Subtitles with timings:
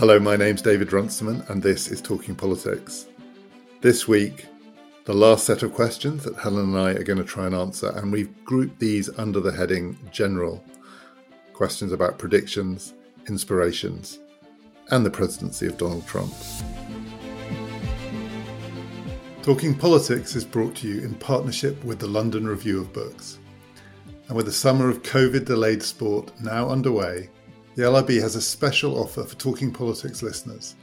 [0.00, 3.06] Hello, my name's David Runciman, and this is Talking Politics.
[3.82, 4.46] This week,
[5.04, 7.90] the last set of questions that Helen and I are going to try and answer,
[7.90, 10.64] and we've grouped these under the heading General
[11.52, 12.94] questions about predictions,
[13.28, 14.20] inspirations,
[14.90, 16.32] and the presidency of Donald Trump.
[19.42, 23.38] Talking Politics is brought to you in partnership with the London Review of Books.
[24.28, 27.28] And with the summer of COVID delayed sport now underway,
[27.80, 30.76] the LRB has a special offer for Talking Politics listeners.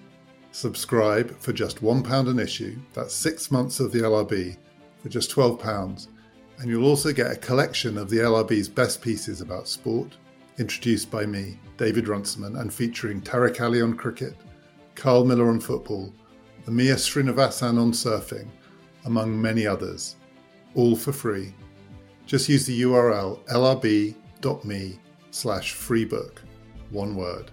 [0.51, 4.57] Subscribe for just £1 an issue, that's six months of the LRB
[5.03, 6.07] for just £12,
[6.57, 10.17] and you'll also get a collection of the LRB's best pieces about sport,
[10.57, 14.34] introduced by me, David Runciman, and featuring Tariq Ali on cricket,
[14.95, 16.11] Karl Miller on football,
[16.65, 18.48] Amia Srinivasan on surfing,
[19.05, 20.15] among many others,
[20.73, 21.53] all for free.
[22.25, 26.39] Just use the URL lrb.me slash freebook,
[26.91, 27.52] one word.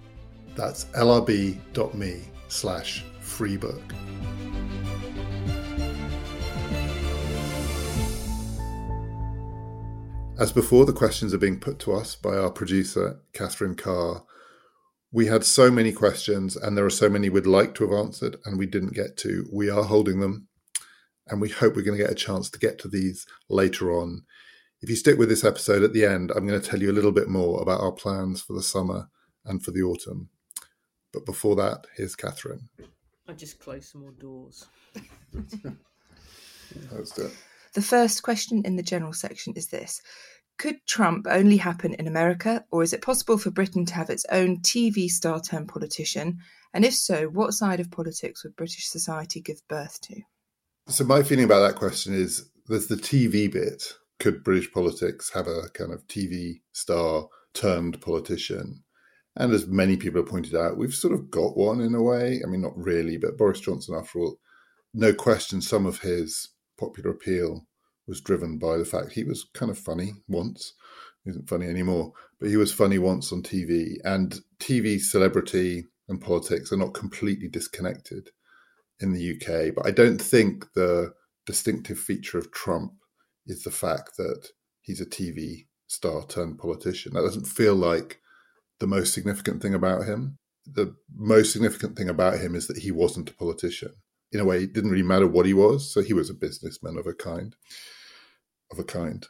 [0.54, 3.82] That's lrb.me slash freebook.
[10.38, 14.24] As before, the questions are being put to us by our producer, Catherine Carr.
[15.12, 18.36] We had so many questions, and there are so many we'd like to have answered,
[18.44, 19.46] and we didn't get to.
[19.52, 20.48] We are holding them,
[21.28, 24.22] and we hope we're going to get a chance to get to these later on.
[24.82, 26.92] If you stick with this episode at the end, I'm going to tell you a
[26.92, 29.08] little bit more about our plans for the summer
[29.44, 30.30] and for the autumn.
[31.12, 32.68] But before that, here's Catherine.
[33.28, 34.66] I just closed some more doors.
[36.92, 37.36] Let's do it.
[37.74, 40.00] The first question in the general section is this
[40.58, 44.24] Could Trump only happen in America, or is it possible for Britain to have its
[44.30, 46.38] own TV star turned politician?
[46.72, 50.20] And if so, what side of politics would British society give birth to?
[50.88, 53.94] So, my feeling about that question is there's the TV bit.
[54.20, 58.84] Could British politics have a kind of TV star turned politician?
[59.36, 62.40] And as many people have pointed out, we've sort of got one in a way.
[62.44, 64.38] I mean, not really, but Boris Johnson, after all,
[64.92, 67.66] no question, some of his popular appeal
[68.06, 70.74] was driven by the fact he was kind of funny once.
[71.24, 73.96] He isn't funny anymore, but he was funny once on TV.
[74.04, 78.30] And TV celebrity and politics are not completely disconnected
[79.00, 79.74] in the UK.
[79.74, 81.12] But I don't think the
[81.46, 82.92] distinctive feature of Trump
[83.46, 84.48] is the fact that
[84.82, 87.14] he's a TV star turned politician.
[87.14, 88.20] That doesn't feel like
[88.84, 90.36] the most significant thing about him.
[90.66, 93.94] The most significant thing about him is that he wasn't a politician.
[94.30, 95.90] In a way, it didn't really matter what he was.
[95.90, 97.56] So he was a businessman of a kind.
[98.70, 99.26] Of a kind.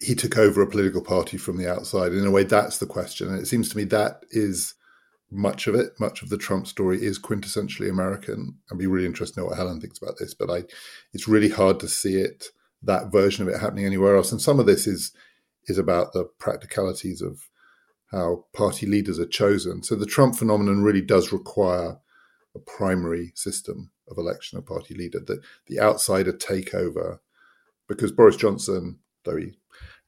[0.00, 2.12] He took over a political party from the outside.
[2.12, 3.28] In a way, that's the question.
[3.28, 4.74] And it seems to me that is
[5.28, 5.98] much of it.
[5.98, 8.58] Much of the Trump story is quintessentially American.
[8.70, 10.64] I'd be really interested to know what Helen thinks about this, but I,
[11.12, 12.46] it's really hard to see it
[12.82, 14.30] that version of it happening anywhere else.
[14.30, 15.12] And some of this is
[15.66, 17.48] is about the practicalities of
[18.14, 19.82] how party leaders are chosen.
[19.82, 21.98] So the Trump phenomenon really does require
[22.54, 27.18] a primary system of election of party leader, that the outsider takeover,
[27.88, 29.58] because Boris Johnson, though he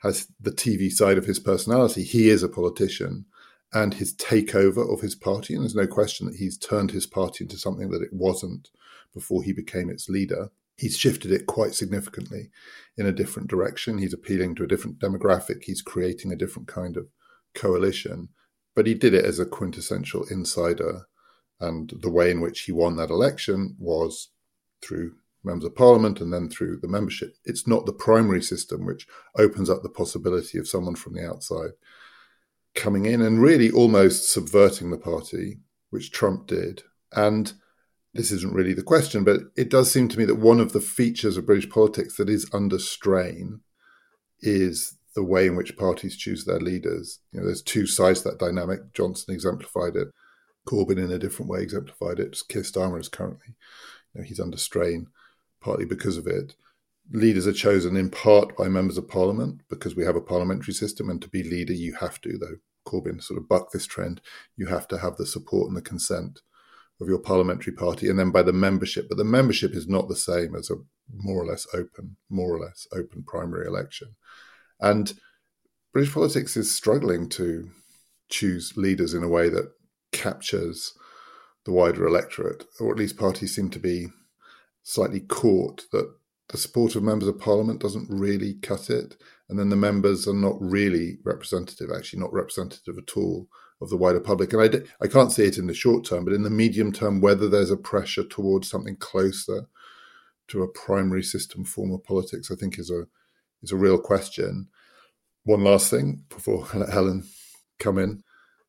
[0.02, 3.26] has the TV side of his personality, he is a politician.
[3.72, 7.44] And his takeover of his party, and there's no question that he's turned his party
[7.44, 8.70] into something that it wasn't
[9.12, 10.50] before he became its leader.
[10.76, 12.50] He's shifted it quite significantly
[12.96, 13.98] in a different direction.
[13.98, 15.64] He's appealing to a different demographic.
[15.64, 17.08] He's creating a different kind of
[17.56, 18.28] coalition,
[18.74, 21.06] but he did it as a quintessential insider.
[21.58, 24.28] And the way in which he won that election was
[24.82, 27.34] through members of parliament and then through the membership.
[27.44, 29.06] It's not the primary system which
[29.38, 31.70] opens up the possibility of someone from the outside
[32.76, 35.58] coming in and really almost subverting the party,
[35.90, 36.82] which Trump did.
[37.12, 37.52] And
[38.14, 40.80] this isn't really the question, but it does seem to me that one of the
[40.80, 43.60] features of British politics that is under strain
[44.40, 47.20] is the way in which parties choose their leaders.
[47.32, 48.92] You know, there's two sides to that dynamic.
[48.92, 50.08] Johnson exemplified it.
[50.68, 52.36] Corbyn, in a different way, exemplified it.
[52.48, 53.56] Keir Starmer is currently,
[54.14, 55.06] you know, he's under strain,
[55.60, 56.54] partly because of it.
[57.10, 61.08] Leaders are chosen in part by members of parliament because we have a parliamentary system,
[61.08, 62.56] and to be leader, you have to, though
[62.86, 64.20] Corbyn sort of bucked this trend,
[64.56, 66.40] you have to have the support and the consent
[67.00, 69.08] of your parliamentary party, and then by the membership.
[69.08, 70.74] But the membership is not the same as a
[71.10, 74.16] more or less open, more or less open primary election.
[74.80, 75.14] And
[75.92, 77.70] British politics is struggling to
[78.28, 79.72] choose leaders in a way that
[80.12, 80.92] captures
[81.64, 84.08] the wider electorate, or at least parties seem to be
[84.82, 86.14] slightly caught that
[86.48, 89.16] the support of members of parliament doesn't really cut it.
[89.48, 93.48] And then the members are not really representative, actually, not representative at all
[93.80, 94.52] of the wider public.
[94.52, 97.20] And I, I can't see it in the short term, but in the medium term,
[97.20, 99.66] whether there's a pressure towards something closer
[100.48, 103.06] to a primary system form of politics, I think is a
[103.62, 104.68] is a real question.
[105.44, 107.24] One last thing before I let Helen
[107.78, 108.22] come in.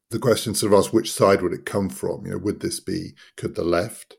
[0.09, 2.25] the question sort of asks which side would it come from?
[2.25, 4.15] You know, would this be, could the left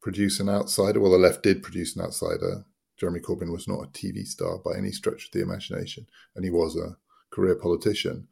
[0.00, 1.00] produce an outsider?
[1.00, 2.64] Well, the left did produce an outsider.
[2.96, 6.50] Jeremy Corbyn was not a TV star by any stretch of the imagination, and he
[6.50, 6.96] was a
[7.30, 8.28] career politician.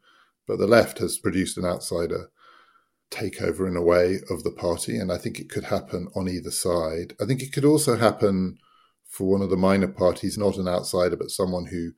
[0.47, 2.29] But the left has produced an outsider
[3.11, 6.51] takeover in a way of the party, and I think it could happen on either
[6.51, 7.13] side.
[7.19, 8.57] I think it could also happen
[9.09, 11.91] for one of the minor parties, not an outsider, but someone who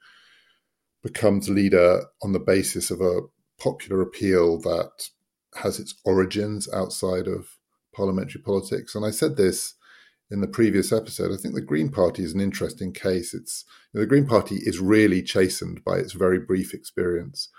[1.03, 3.21] becomes leader on the basis of a
[3.59, 5.09] popular appeal that
[5.55, 7.57] has its origins outside of
[7.93, 8.95] parliamentary politics.
[8.95, 9.75] And I said this
[10.29, 11.31] in the previous episode.
[11.31, 13.33] I think the Green Party is an interesting case.
[13.33, 17.49] It's you know, the Green Party is really chastened by its very brief experience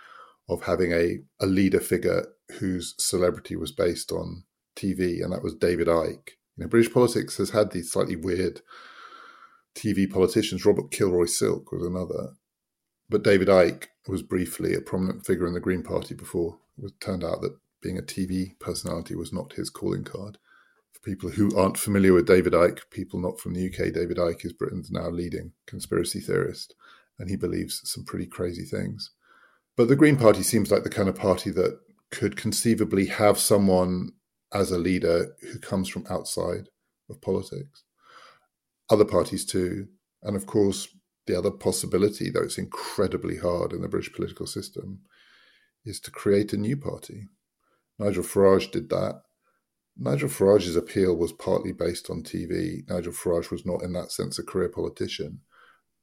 [0.49, 2.27] of having a, a leader figure
[2.59, 4.45] whose celebrity was based on
[4.77, 6.31] TV, and that was David Icke.
[6.57, 8.63] You know, British politics has had these slightly weird
[9.75, 10.65] TV politicians.
[10.65, 12.35] Robert Kilroy Silk was another,
[13.09, 17.25] but David Icke was briefly a prominent figure in the Green Party before it turned
[17.25, 20.39] out that being a TV personality was not his calling card.
[20.93, 24.45] For people who aren't familiar with David Icke, people not from the UK, David Icke
[24.45, 26.75] is Britain's now leading conspiracy theorist,
[27.19, 29.11] and he believes some pretty crazy things.
[29.77, 31.81] But the Green Party seems like the kind of party that
[32.11, 34.13] could conceivably have someone
[34.53, 36.69] as a leader who comes from outside
[37.09, 37.85] of politics.
[38.93, 39.89] Other parties too.
[40.23, 40.87] And of course,
[41.27, 45.01] the other possibility, though it's incredibly hard in the British political system,
[45.83, 47.29] is to create a new party.
[47.99, 49.23] Nigel Farage did that.
[49.97, 52.87] Nigel Farage's appeal was partly based on TV.
[52.87, 55.41] Nigel Farage was not, in that sense, a career politician.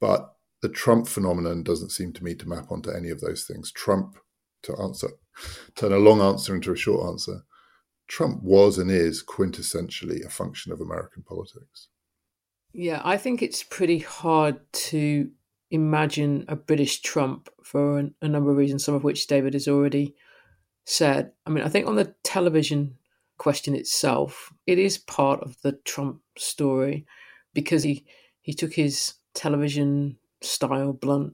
[0.01, 0.33] But
[0.63, 3.71] the Trump phenomenon doesn't seem to me to map onto any of those things.
[3.71, 4.18] Trump,
[4.63, 5.12] to answer,
[5.75, 7.44] turn a long answer into a short answer.
[8.07, 11.89] Trump was and is quintessentially a function of American politics.
[12.74, 15.30] Yeah, I think it's pretty hard to
[15.71, 20.16] imagine a British Trump for a, number of reasons, some of which David has already
[20.86, 21.31] said.
[21.45, 22.95] I mean, I think on the television
[23.38, 27.06] question itself, it is part of the Trump story
[27.54, 28.06] because he
[28.42, 31.33] he took his television style, blunt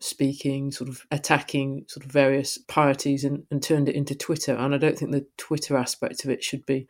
[0.00, 4.54] speaking, sort of attacking sort of various parties and, and turned it into Twitter.
[4.54, 6.86] And I don't think the Twitter aspect of it should be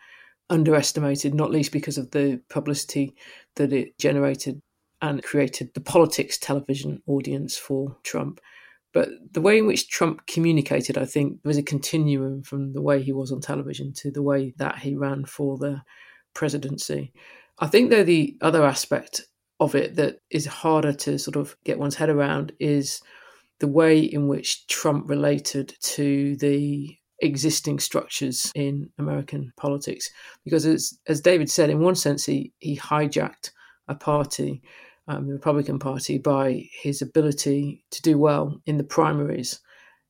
[0.51, 3.15] underestimated, not least because of the publicity
[3.57, 4.61] that it generated
[5.03, 8.41] and created the politics television audience for Trump.
[8.93, 13.03] But the way in which Trump communicated, I think, was a continuum from the way
[13.03, 15.83] he was on television to the way that he ran for the
[16.33, 17.13] presidency.
[17.59, 19.23] I think, though, the other aspect
[19.61, 23.03] of it that is harder to sort of get one's head around is
[23.59, 30.11] the way in which Trump related to the existing structures in American politics.
[30.45, 33.51] Because as as David said, in one sense, he he hijacked
[33.89, 34.63] a party,
[35.09, 39.61] um, the Republican Party, by his ability to do well in the primaries.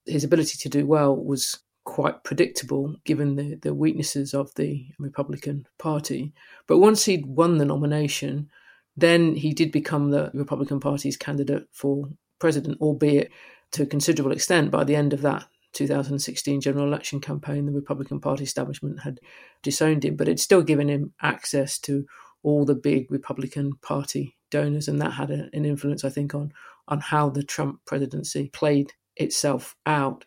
[0.06, 5.66] His ability to do well was quite predictable given the, the weaknesses of the Republican
[5.78, 6.32] Party.
[6.66, 8.50] But once he'd won the nomination,
[8.96, 12.08] then he did become the Republican Party's candidate for
[12.40, 13.30] president, albeit
[13.72, 15.44] to a considerable extent by the end of that
[15.76, 19.20] 2016 general election campaign, the Republican Party establishment had
[19.62, 22.06] disowned him, but it's still given him access to
[22.42, 26.52] all the big Republican Party donors, and that had a, an influence, I think, on
[26.88, 30.24] on how the Trump presidency played itself out.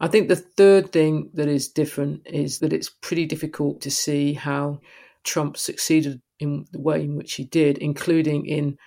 [0.00, 4.32] I think the third thing that is different is that it's pretty difficult to see
[4.32, 4.80] how
[5.24, 8.78] Trump succeeded in the way in which he did, including in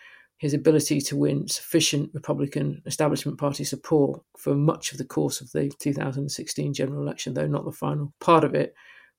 [0.41, 5.51] his ability to win sufficient Republican establishment party support for much of the course of
[5.51, 8.74] the 2016 general election, though not the final part of it,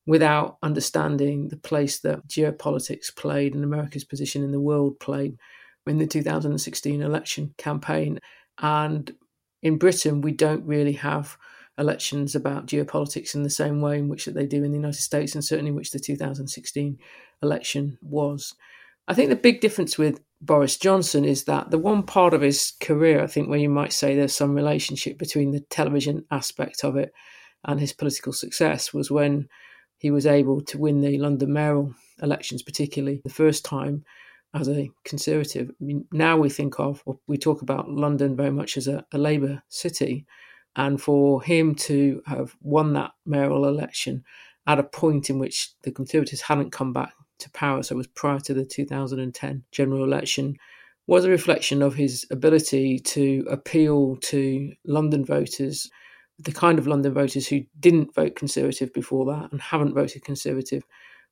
[0.05, 5.39] without understanding the place that geopolitics played and America's position in the world played
[5.87, 8.19] in the 2016 election campaign.
[8.61, 9.15] And
[9.63, 11.39] in Britain, we don't really have
[11.79, 15.01] elections about geopolitics in the same way in which that they do in the United
[15.01, 16.99] States, and certainly in which the 2016
[17.45, 18.57] election was.
[19.07, 22.73] I think the big difference with Boris Johnson is that the one part of his
[22.81, 26.97] career, I think, where you might say there's some relationship between the television aspect of
[26.97, 27.13] it
[27.65, 29.49] and his political success was when
[29.99, 34.05] he was able to win the London mayoral elections, particularly the first time
[34.53, 35.71] as a conservative.
[35.71, 39.19] I mean, now we think of, we talk about London very much as a, a
[39.19, 40.27] Labour city.
[40.75, 44.25] And for him to have won that mayoral election
[44.67, 48.07] at a point in which the Conservatives hadn't come back to power, so it was
[48.09, 50.57] prior to the 2010 general election,
[51.07, 55.91] was a reflection of his ability to appeal to London voters,
[56.39, 60.85] the kind of London voters who didn't vote Conservative before that and haven't voted Conservative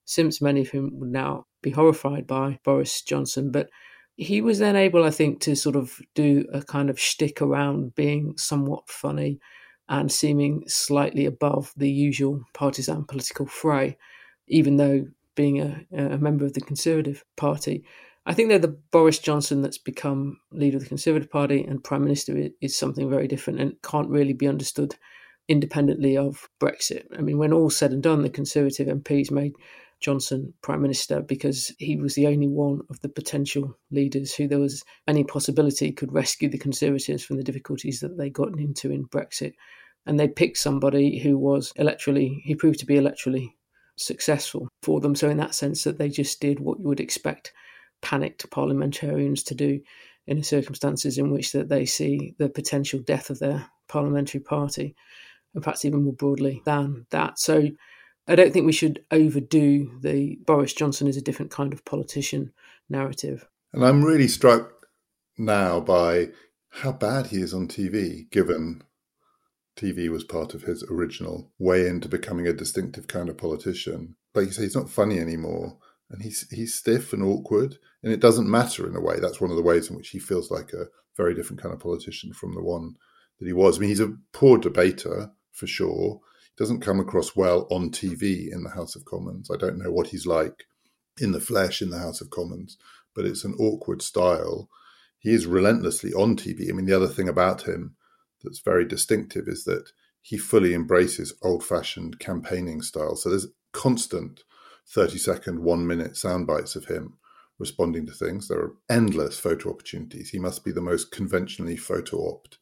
[0.04, 3.50] since many of whom would now be horrified by Boris Johnson.
[3.50, 3.70] But
[4.16, 7.94] he was then able, I think, to sort of do a kind of shtick around
[7.94, 9.38] being somewhat funny
[9.88, 13.96] and seeming slightly above the usual partisan political fray,
[14.46, 17.84] even though being a, a member of the Conservative Party.
[18.26, 22.04] I think that the Boris Johnson that's become leader of the Conservative Party and Prime
[22.04, 24.94] Minister is something very different and can't really be understood
[25.48, 27.04] independently of Brexit.
[27.16, 29.54] I mean, when all's said and done, the Conservative MPs made
[30.00, 34.58] Johnson Prime Minister because he was the only one of the potential leaders who there
[34.58, 39.06] was any possibility could rescue the Conservatives from the difficulties that they got into in
[39.06, 39.54] Brexit.
[40.06, 43.54] And they picked somebody who was electorally, he proved to be electorally
[44.00, 45.14] successful for them.
[45.14, 47.52] So, in that sense, that they just did what you would expect
[48.02, 49.80] panicked parliamentarians to do
[50.26, 54.94] in the circumstances in which that they see the potential death of their parliamentary party,
[55.54, 57.38] and perhaps even more broadly than that.
[57.38, 57.68] So,
[58.26, 62.52] I don't think we should overdo the Boris Johnson is a different kind of politician
[62.88, 63.48] narrative.
[63.72, 64.72] And I'm really struck
[65.38, 66.28] now by
[66.70, 68.82] how bad he is on TV, given
[69.80, 74.16] TV was part of his original way into becoming a distinctive kind of politician.
[74.34, 75.78] Like you say, he's not funny anymore.
[76.10, 79.20] And he's he's stiff and awkward, and it doesn't matter in a way.
[79.20, 81.80] That's one of the ways in which he feels like a very different kind of
[81.80, 82.96] politician from the one
[83.38, 83.78] that he was.
[83.78, 88.50] I mean, he's a poor debater for sure, He doesn't come across well on TV
[88.50, 89.50] in the House of Commons.
[89.50, 90.64] I don't know what he's like
[91.18, 92.78] in the flesh in the House of Commons,
[93.14, 94.68] but it's an awkward style.
[95.18, 96.70] He is relentlessly on TV.
[96.70, 97.94] I mean, the other thing about him
[98.42, 99.90] that's very distinctive is that
[100.22, 103.16] he fully embraces old fashioned campaigning style.
[103.16, 104.42] So there's constant
[104.88, 107.14] 30 second, one minute sound bites of him
[107.58, 108.48] responding to things.
[108.48, 110.30] There are endless photo opportunities.
[110.30, 112.58] He must be the most conventionally photo opt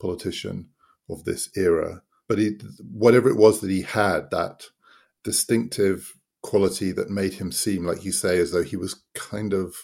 [0.00, 0.68] politician
[1.08, 2.58] of this era but he,
[2.92, 4.66] whatever it was that he had, that
[5.22, 9.74] distinctive quality that made him seem, like you say, as though he was kind of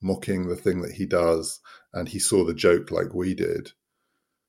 [0.00, 1.60] mocking the thing that he does
[1.92, 3.72] and he saw the joke like we did.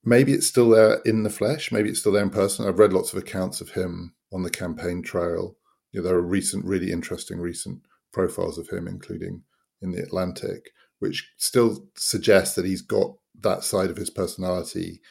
[0.03, 2.67] Maybe it's still there in the flesh, maybe it's still there in person.
[2.67, 5.57] I've read lots of accounts of him on the campaign trail.
[5.91, 7.81] You know, there are recent, really interesting recent
[8.13, 9.43] profiles of him, including
[9.81, 15.01] in the Atlantic, which still suggests that he's got that side of his personality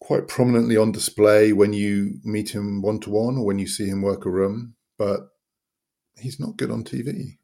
[0.00, 3.86] quite prominently on display when you meet him one to one or when you see
[3.86, 5.20] him work a room, but
[6.18, 7.38] he's not good on TV.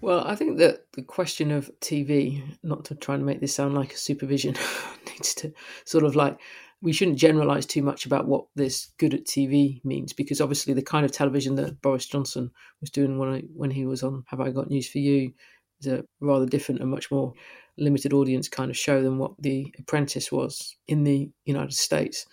[0.00, 3.74] Well, I think that the question of TV, not to try and make this sound
[3.74, 4.54] like a supervision,
[5.06, 5.52] needs to
[5.84, 6.38] sort of like
[6.82, 10.82] we shouldn't generalize too much about what this good at TV means because obviously the
[10.82, 12.50] kind of television that Boris Johnson
[12.82, 15.32] was doing when I, when he was on Have I Got News for You
[15.80, 17.32] is a rather different and much more
[17.78, 22.26] limited audience kind of show than what The Apprentice was in the United States.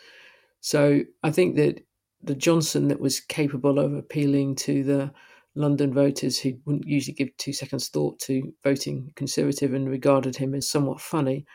[0.60, 1.82] So I think that
[2.22, 5.12] the Johnson that was capable of appealing to the
[5.56, 10.56] London voters who wouldn't usually give two seconds thought to voting Conservative and regarded him
[10.56, 11.46] as somewhat funny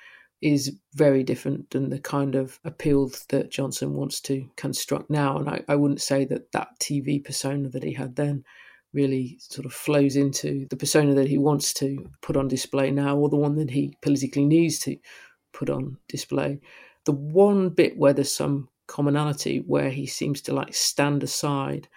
[0.42, 5.38] is very different than the kind of appeal that Johnson wants to construct now.
[5.38, 8.44] And I, I wouldn't say that that TV persona that he had then
[8.92, 13.16] really sort of flows into the persona that he wants to put on display now,
[13.16, 14.96] or the one that he politically needs to
[15.52, 16.60] put on display.
[17.04, 21.88] The one bit where there's some commonality, where he seems to like stand aside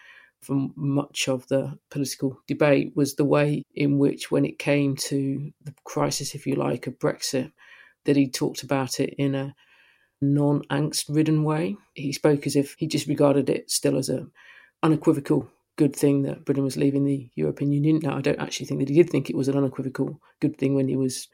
[0.42, 5.52] from much of the political debate, was the way in which, when it came to
[5.64, 7.52] the crisis, if you like, of Brexit,
[8.06, 9.56] that he talked about it in a
[10.22, 11.76] non angst ridden way.
[11.94, 14.28] He spoke as if he just regarded it still as a
[14.84, 18.00] unequivocal good thing that Britain was leaving the European Union.
[18.02, 20.76] Now, I don't actually think that he did think it was an unequivocal good thing
[20.76, 21.28] when he was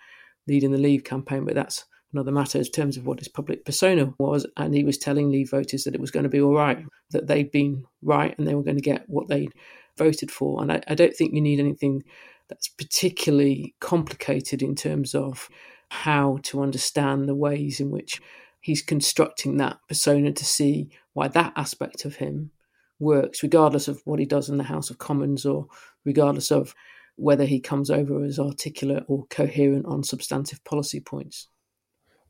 [0.48, 4.14] leading the Leave campaign, but that's another matter in terms of what his public persona
[4.18, 4.46] was.
[4.58, 7.28] And he was telling Leave voters that it was going to be all right, that
[7.28, 9.54] they'd been right and they were going to get what they'd
[9.98, 10.62] voted for.
[10.62, 12.04] And I, I don't think you need anything
[12.48, 15.50] that's particularly complicated in terms of
[15.90, 18.22] how to understand the ways in which
[18.62, 22.52] he's constructing that persona to see why that aspect of him
[23.00, 25.68] works, regardless of what he does in the House of Commons or
[26.04, 26.74] regardless of
[27.16, 31.48] whether he comes over as articulate or coherent on substantive policy points.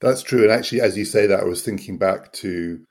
[0.06, 0.44] That's true.
[0.44, 2.86] And actually, as you say that, I was thinking back to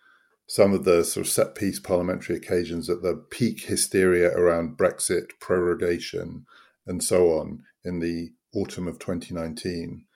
[0.48, 5.28] some of the sort of set piece parliamentary occasions at the peak hysteria around Brexit,
[5.40, 6.44] prorogation,
[6.88, 10.06] and so on in the autumn of 2019.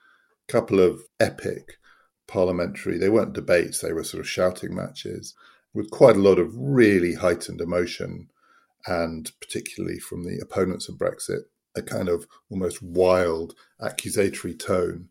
[0.49, 1.77] A couple of epic
[2.27, 5.33] parliamentary, they weren't debates, they were sort of shouting matches
[5.73, 8.27] with quite a lot of really heightened emotion,
[8.87, 11.43] and particularly from the opponents of Brexit,
[11.77, 15.07] a kind of almost wild accusatory tone.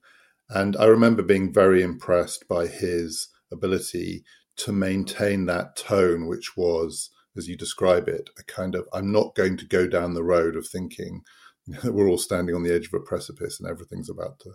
[0.51, 4.25] And I remember being very impressed by his ability
[4.59, 9.35] to maintain that tone, which was, as you describe it, a kind of I'm not
[9.35, 11.23] going to go down the road of thinking
[11.67, 14.53] you know, we're all standing on the edge of a precipice and everything's about to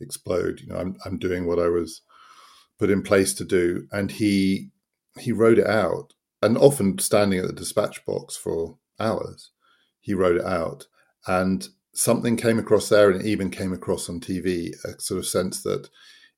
[0.00, 0.60] explode.
[0.60, 2.02] You know, I'm I'm doing what I was
[2.78, 4.70] put in place to do, and he
[5.18, 9.50] he wrote it out, and often standing at the dispatch box for hours,
[10.00, 10.86] he wrote it out,
[11.26, 15.26] and something came across there, and it even came across on TV, a sort of
[15.26, 15.88] sense that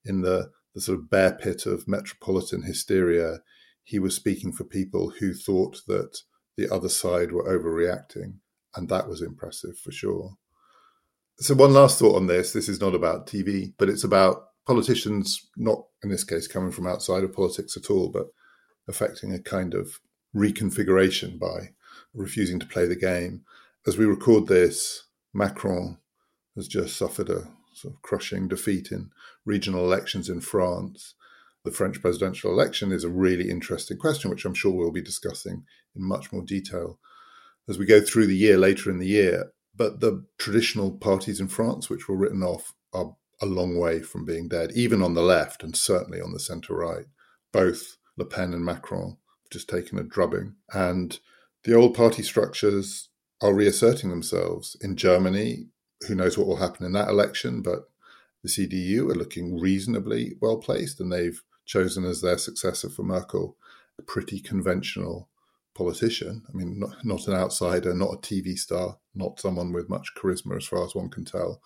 [0.05, 3.39] in the the sort of bear pit of metropolitan hysteria,
[3.83, 6.19] he was speaking for people who thought that
[6.57, 8.35] the other side were overreacting,
[8.77, 10.37] and that was impressive for sure.
[11.41, 15.49] So, one last thought on this this is not about TV, but it's about politicians,
[15.57, 18.27] not in this case coming from outside of politics at all, but
[18.87, 20.01] affecting a kind of
[20.37, 21.71] reconfiguration by
[22.15, 23.43] refusing to play the game.
[23.87, 25.99] As we record this, Macron
[26.57, 29.11] has just suffered a sort of crushing defeat in
[29.45, 31.15] regional elections in France.
[31.65, 35.65] The French presidential election is a really interesting question, which I'm sure we'll be discussing
[35.95, 36.99] in much more detail
[37.69, 39.53] as we go through the year later in the year.
[39.77, 44.25] But the traditional parties in France, which were written off, are a long way from
[44.25, 47.07] being dead, even on the left and certainly on the centre right.
[47.53, 50.57] Both Le Pen and Macron have just taken a drubbing.
[50.73, 51.19] And
[51.65, 53.08] the old party structures
[53.41, 54.77] are reasserting themselves.
[54.81, 55.67] In Germany,
[56.07, 57.91] who knows what will happen in that election, but
[58.43, 63.57] the CDU are looking reasonably well placed, and they've chosen as their successor for Merkel
[63.99, 65.29] a pretty conventional
[65.75, 66.43] politician.
[66.49, 70.57] I mean, not, not an outsider, not a TV star, not someone with much charisma
[70.57, 71.61] as far as one can tell.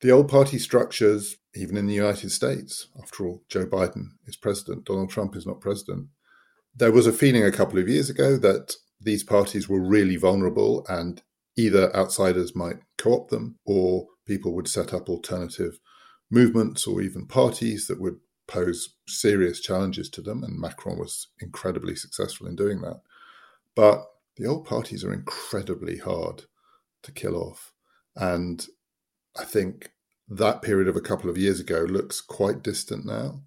[0.00, 4.86] The old party structures, even in the United States, after all, Joe Biden is president,
[4.86, 6.08] Donald Trump is not president.
[6.74, 10.84] There was a feeling a couple of years ago that these parties were really vulnerable
[10.88, 11.22] and
[11.56, 15.78] either outsiders might co opt them or people would set up alternative
[16.30, 21.94] movements or even parties that would pose serious challenges to them, and Macron was incredibly
[21.94, 23.00] successful in doing that.
[23.76, 24.04] But
[24.36, 26.44] the old parties are incredibly hard
[27.04, 27.72] to kill off.
[28.16, 28.66] And
[29.38, 29.92] I think
[30.28, 33.42] that period of a couple of years ago looks quite distant now.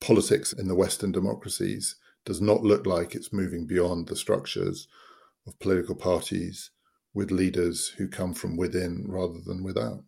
[0.00, 4.88] Politics in the Western democracies does not look like it's moving beyond the structures
[5.46, 6.70] of political parties
[7.14, 10.04] with leaders who come from within rather than without.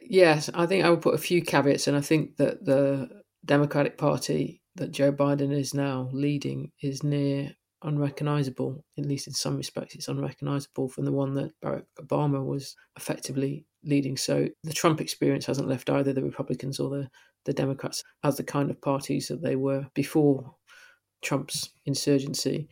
[0.00, 3.08] Yes, I think I would put a few caveats, and I think that the
[3.44, 8.84] Democratic Party that Joe Biden is now leading is near unrecognizable.
[8.98, 13.66] At least in some respects, it's unrecognizable from the one that Barack Obama was effectively
[13.84, 14.16] leading.
[14.16, 17.08] So the Trump experience hasn't left either the Republicans or the,
[17.44, 20.54] the Democrats as the kind of parties that they were before
[21.24, 22.68] Trump's insurgency.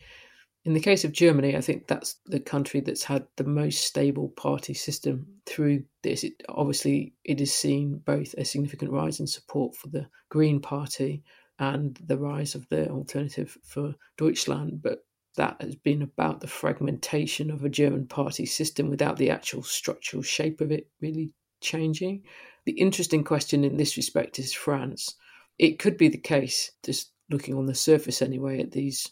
[0.65, 4.29] In the case of Germany, I think that's the country that's had the most stable
[4.29, 6.23] party system through this.
[6.23, 11.23] It, obviously, it has seen both a significant rise in support for the Green Party
[11.59, 17.51] and the rise of the alternative for Deutschland, but that has been about the fragmentation
[17.51, 22.23] of a German party system without the actual structural shape of it really changing.
[22.65, 25.15] The interesting question in this respect is France.
[25.57, 29.09] It could be the case, just looking on the surface anyway, at these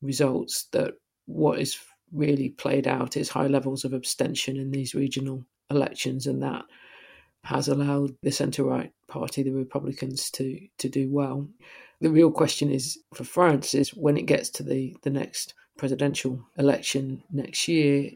[0.00, 0.94] results that
[1.26, 1.78] what is
[2.12, 6.64] really played out is high levels of abstention in these regional elections, and that
[7.44, 11.46] has allowed the centre right party, the Republicans, to to do well.
[12.00, 16.44] The real question is for France is when it gets to the, the next presidential
[16.58, 18.10] election next year,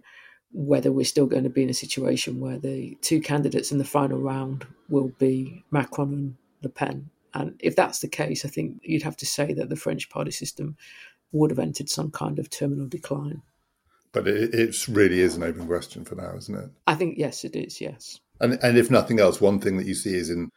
[0.53, 3.85] whether we're still going to be in a situation where the two candidates in the
[3.85, 7.11] final round will be Macron and Le Pen.
[7.35, 10.31] And if that's the case, I think you'd have to say that the French party
[10.31, 10.77] system
[11.33, 13.43] would have entered some kind of terminal decline.
[14.13, 16.71] But it, it really is an open question for now, isn't it?
[16.87, 17.81] I think yes, it is.
[17.81, 18.21] Yes.
[18.41, 20.51] And and if nothing else, one thing that you see is in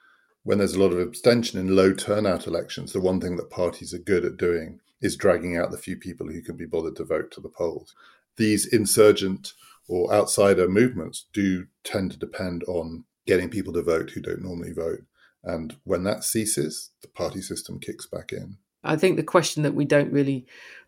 [0.43, 3.93] when there's a lot of abstention in low turnout elections, the one thing that parties
[3.93, 7.03] are good at doing is dragging out the few people who can be bothered to
[7.03, 7.95] vote to the polls.
[8.37, 9.53] These insurgent
[9.87, 14.71] or outsider movements do tend to depend on getting people to vote who don't normally
[14.71, 15.03] vote.
[15.43, 18.57] And when that ceases, the party system kicks back in.
[18.83, 20.45] I think the question that we don't really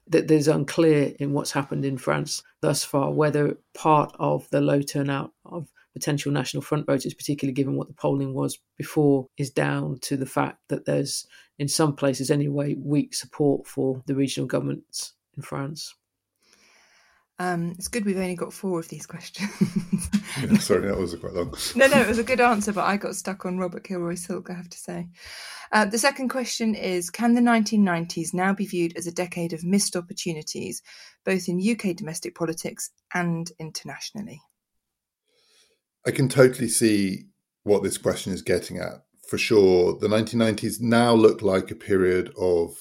[0.08, 4.82] that there's unclear in what's happened in France thus far whether part of the low
[4.82, 10.00] turnout of potential National Front voters, particularly given what the polling was before, is down
[10.00, 11.28] to the fact that there's,
[11.60, 15.94] in some places anyway, weak support for the regional governments in France.
[17.42, 19.50] Um, it's good we've only got four of these questions.
[20.40, 21.52] yeah, sorry, that was quite long.
[21.76, 24.52] no, no, it was a good answer, but I got stuck on Robert Kilroy Silk,
[24.52, 25.08] I have to say.
[25.72, 29.64] Uh, the second question is Can the 1990s now be viewed as a decade of
[29.64, 30.84] missed opportunities,
[31.26, 34.40] both in UK domestic politics and internationally?
[36.06, 37.24] I can totally see
[37.64, 39.04] what this question is getting at.
[39.28, 42.76] For sure, the 1990s now look like a period of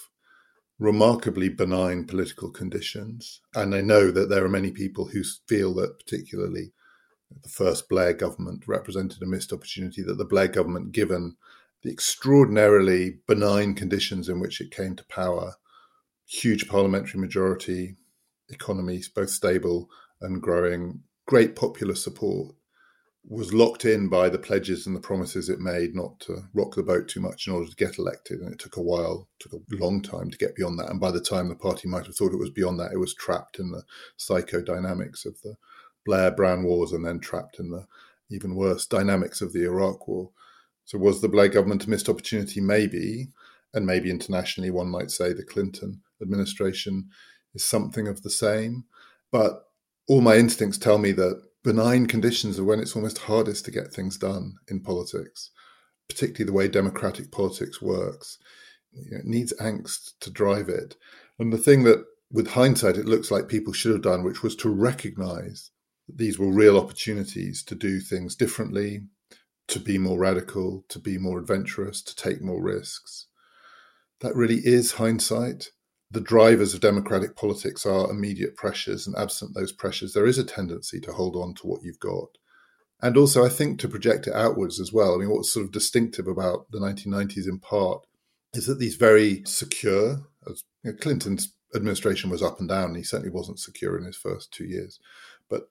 [0.81, 3.43] remarkably benign political conditions.
[3.55, 6.73] And I know that there are many people who feel that, particularly
[7.43, 11.37] the first Blair government, represented a missed opportunity, that the Blair government, given
[11.83, 15.55] the extraordinarily benign conditions in which it came to power,
[16.27, 17.97] huge parliamentary majority,
[18.49, 19.91] economies both stable
[20.23, 22.55] and growing, great popular support,
[23.29, 26.83] was locked in by the pledges and the promises it made not to rock the
[26.83, 28.41] boat too much in order to get elected.
[28.41, 29.81] And it took a while, took a mm.
[29.81, 30.91] long time to get beyond that.
[30.91, 33.15] And by the time the party might have thought it was beyond that, it was
[33.15, 33.83] trapped in the
[34.19, 35.57] psychodynamics of the
[36.07, 37.87] Blair Brown wars and then trapped in the
[38.31, 40.31] even worse dynamics of the Iraq war.
[40.87, 42.61] So, was the Blair government a missed opportunity?
[42.61, 43.29] Maybe.
[43.73, 47.11] And maybe internationally, one might say the Clinton administration
[47.55, 48.85] is something of the same.
[49.31, 49.67] But
[50.09, 53.93] all my instincts tell me that benign conditions are when it's almost hardest to get
[53.93, 55.51] things done in politics,
[56.09, 58.39] particularly the way democratic politics works.
[58.93, 60.97] You know, it needs angst to drive it.
[61.39, 64.57] And the thing that, with hindsight, it looks like people should have done, which was
[64.57, 65.71] to recognize
[66.07, 69.03] that these were real opportunities to do things differently,
[69.69, 73.27] to be more radical, to be more adventurous, to take more risks.
[74.21, 75.71] That really is hindsight
[76.11, 80.45] the drivers of democratic politics are immediate pressures, and absent those pressures, there is a
[80.45, 82.29] tendency to hold on to what you've got.
[83.03, 85.15] And also, I think to project it outwards as well.
[85.15, 88.05] I mean, what's sort of distinctive about the 1990s in part
[88.53, 92.97] is that these very secure, as you know, Clinton's administration was up and down, and
[92.97, 94.99] he certainly wasn't secure in his first two years,
[95.49, 95.69] but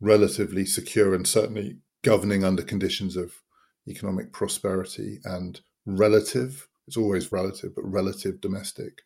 [0.00, 3.42] relatively secure and certainly governing under conditions of
[3.86, 9.02] economic prosperity and relative, it's always relative, but relative domestic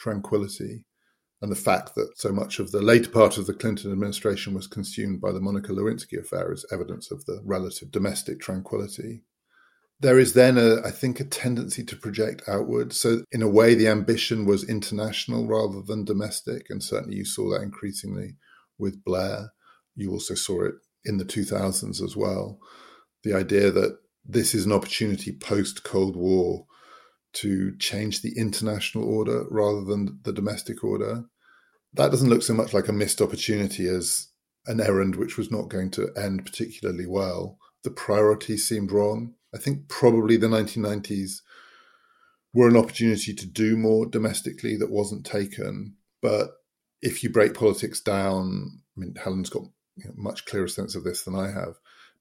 [0.00, 0.84] tranquility
[1.42, 4.66] and the fact that so much of the later part of the Clinton administration was
[4.66, 9.22] consumed by the Monica Lewinsky affair is evidence of the relative domestic tranquility.
[10.00, 12.92] There is then, a, I think, a tendency to project outward.
[12.92, 16.66] So, in a way, the ambition was international rather than domestic.
[16.70, 18.36] And certainly you saw that increasingly
[18.78, 19.52] with Blair.
[19.94, 22.58] You also saw it in the 2000s as well.
[23.24, 26.66] The idea that this is an opportunity post Cold War
[27.32, 31.24] to change the international order rather than the domestic order.
[31.92, 34.28] That doesn't look so much like a missed opportunity as
[34.66, 37.58] an errand which was not going to end particularly well.
[37.84, 39.34] The priorities seemed wrong.
[39.54, 41.40] I think probably the 1990s
[42.52, 45.96] were an opportunity to do more domestically that wasn't taken.
[46.20, 46.50] But
[47.00, 49.62] if you break politics down, I mean, Helen's got
[50.04, 51.76] know, much clearer sense of this than I have.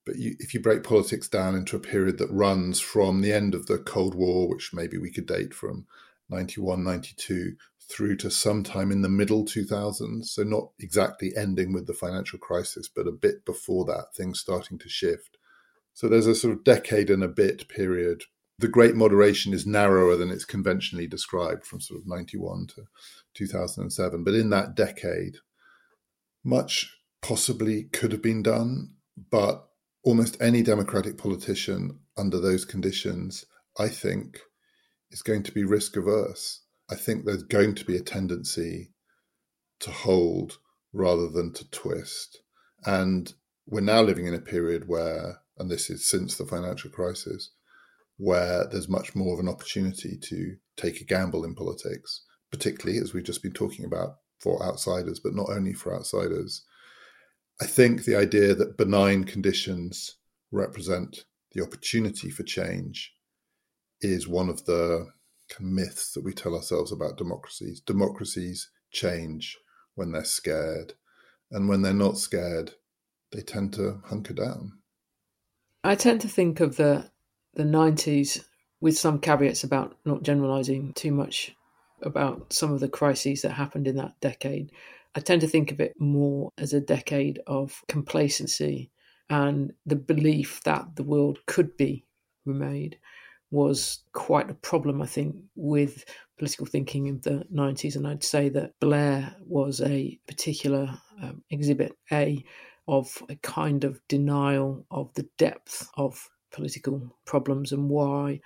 [0.05, 3.53] But you, if you break politics down into a period that runs from the end
[3.53, 5.85] of the Cold War, which maybe we could date from
[6.29, 7.55] 91, 92,
[7.89, 12.87] through to sometime in the middle 2000s, so not exactly ending with the financial crisis,
[12.87, 15.37] but a bit before that, things starting to shift.
[15.93, 18.23] So there's a sort of decade and a bit period.
[18.59, 22.83] The great moderation is narrower than it's conventionally described from sort of 91 to
[23.33, 24.23] 2007.
[24.23, 25.37] But in that decade,
[26.43, 28.93] much possibly could have been done,
[29.31, 29.68] but
[30.03, 33.45] almost any Democratic politician under those conditions,
[33.77, 34.39] I think,
[35.11, 36.61] is going to be risk averse.
[36.89, 38.91] I think there's going to be a tendency
[39.81, 40.59] to hold
[40.93, 42.41] rather than to twist.
[42.85, 43.31] And
[43.65, 47.51] we're now living in a period where, and this is since the financial crisis,
[48.17, 53.13] where there's much more of an opportunity to take a gamble in politics, particularly as
[53.13, 56.63] we've just been talking about for outsiders, but not only for outsiders.
[57.61, 60.15] I think the idea that benign conditions
[60.51, 63.13] represent the opportunity for change
[64.01, 65.07] is one of the
[65.59, 67.81] myths that we tell ourselves about democracies.
[67.81, 69.57] Democracies change
[69.95, 70.93] when they're scared,
[71.51, 72.71] and when they're not scared,
[73.31, 74.73] they tend to hunker down.
[75.83, 77.09] I tend to think of the
[77.55, 78.45] the 90s
[78.79, 81.55] with some caveats about not generalizing too much
[82.01, 84.71] about some of the crises that happened in that decade.
[85.15, 88.91] I tend to think of it more as a decade of complacency
[89.29, 92.05] and the belief that the world could be
[92.45, 92.97] remade
[93.51, 96.05] was quite a problem, I think, with
[96.37, 97.95] political thinking in the 90s.
[97.95, 100.89] And I'd say that Blair was a particular
[101.21, 102.43] um, exhibit A
[102.87, 108.39] of a kind of denial of the depth of political problems and why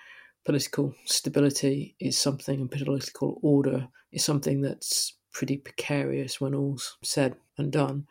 [0.45, 7.35] political stability is something and political order is something that's pretty precarious when all's said
[7.57, 8.07] and done.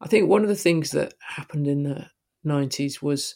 [0.00, 2.10] I think one of the things that happened in the
[2.46, 3.34] 90s was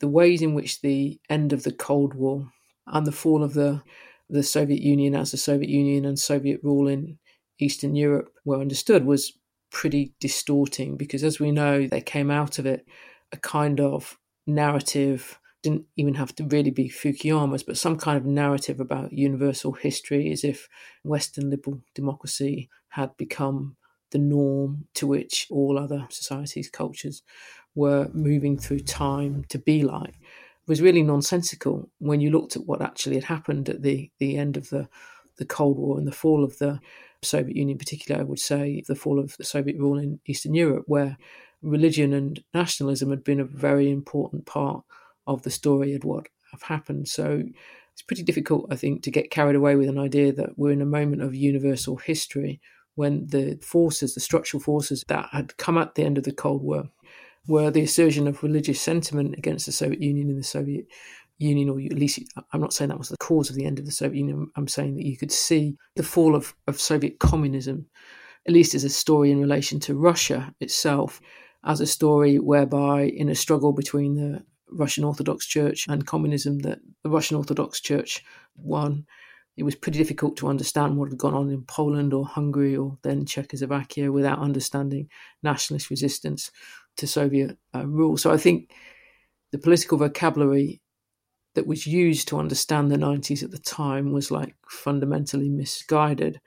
[0.00, 2.52] the ways in which the end of the Cold War
[2.86, 3.82] and the fall of the
[4.28, 7.18] the Soviet Union as the Soviet Union and Soviet rule in
[7.58, 9.36] Eastern Europe were understood was
[9.70, 12.86] pretty distorting because as we know they came out of it
[13.32, 18.24] a kind of narrative didn't even have to really be Fukuyama's, but some kind of
[18.24, 20.68] narrative about universal history, as if
[21.02, 23.76] Western liberal democracy had become
[24.10, 27.22] the norm to which all other societies, cultures
[27.74, 30.14] were moving through time to be like,
[30.66, 34.56] was really nonsensical when you looked at what actually had happened at the, the end
[34.56, 34.88] of the,
[35.36, 36.80] the Cold War and the fall of the
[37.22, 40.54] Soviet Union, in particular, I would say the fall of the Soviet rule in Eastern
[40.54, 41.18] Europe, where
[41.62, 44.84] religion and nationalism had been a very important part
[45.26, 47.08] of the story of what have happened.
[47.08, 47.42] So
[47.92, 50.82] it's pretty difficult, I think, to get carried away with an idea that we're in
[50.82, 52.60] a moment of universal history
[52.94, 56.62] when the forces, the structural forces that had come at the end of the Cold
[56.62, 56.90] War,
[57.46, 60.86] were the assertion of religious sentiment against the Soviet Union and the Soviet
[61.38, 62.20] Union, or at least
[62.52, 64.50] I'm not saying that was the cause of the end of the Soviet Union.
[64.56, 67.86] I'm saying that you could see the fall of, of Soviet communism,
[68.46, 71.20] at least as a story in relation to Russia itself,
[71.64, 76.80] as a story whereby in a struggle between the Russian Orthodox Church and communism, that
[77.02, 78.24] the Russian Orthodox Church
[78.56, 79.06] won.
[79.56, 82.96] It was pretty difficult to understand what had gone on in Poland or Hungary or
[83.02, 85.08] then Czechoslovakia without understanding
[85.42, 86.50] nationalist resistance
[86.96, 88.16] to Soviet uh, rule.
[88.16, 88.70] So I think
[89.52, 90.80] the political vocabulary
[91.54, 96.40] that was used to understand the 90s at the time was like fundamentally misguided.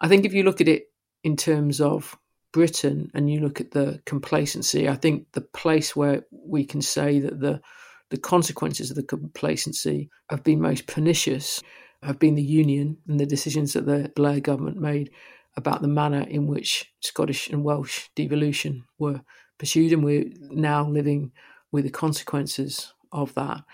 [0.00, 0.84] I think if you look at it
[1.22, 2.16] in terms of
[2.56, 7.20] Britain and you look at the complacency, I think the place where we can say
[7.20, 7.60] that the
[8.08, 11.62] the consequences of the complacency have been most pernicious
[12.02, 15.10] have been the union and the decisions that the Blair government made
[15.54, 19.20] about the manner in which Scottish and Welsh devolution were
[19.58, 21.32] pursued, and we're now living
[21.72, 23.64] with the consequences of that.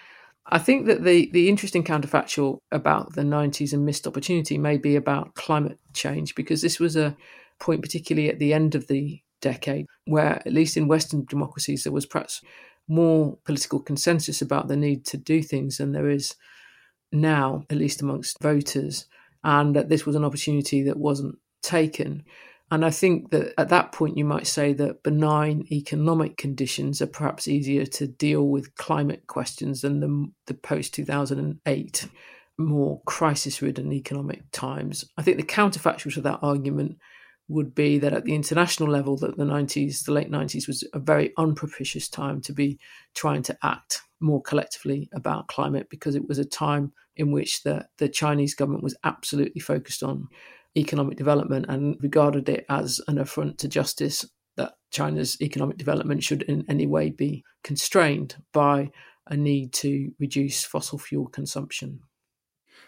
[0.46, 4.96] I think that the, the interesting counterfactual about the 90s and missed opportunity may be
[4.96, 7.16] about climate change, because this was a
[7.62, 11.92] point, particularly at the end of the decade, where, at least in Western democracies, there
[11.92, 12.42] was perhaps
[12.88, 16.34] more political consensus about the need to do things than there is
[17.12, 19.06] now, at least amongst voters,
[19.44, 22.24] and that this was an opportunity that wasn't taken.
[22.70, 27.06] And I think that at that point, you might say that benign economic conditions are
[27.06, 32.08] perhaps easier to deal with climate questions than the, the post 2008
[32.58, 35.04] more crisis ridden economic times.
[35.16, 36.98] I think the counterfactual to that argument
[37.48, 40.98] would be that at the international level that the 90s the late 90s was a
[40.98, 42.78] very unpropitious time to be
[43.14, 47.86] trying to act more collectively about climate because it was a time in which the,
[47.98, 50.28] the Chinese government was absolutely focused on
[50.76, 54.24] economic development and regarded it as an affront to justice
[54.56, 58.90] that China's economic development should in any way be constrained by
[59.26, 62.00] a need to reduce fossil fuel consumption.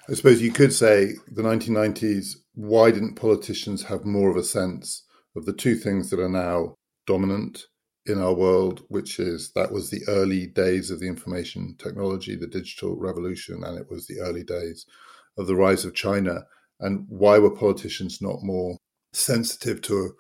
[0.09, 5.05] I suppose you could say the 1990s, why didn't politicians have more of a sense
[5.37, 6.75] of the two things that are now
[7.07, 7.67] dominant
[8.07, 12.47] in our world, which is that was the early days of the information technology, the
[12.47, 14.87] digital revolution, and it was the early days
[15.37, 16.45] of the rise of China.
[16.81, 18.77] And why were politicians not more
[19.13, 20.15] sensitive to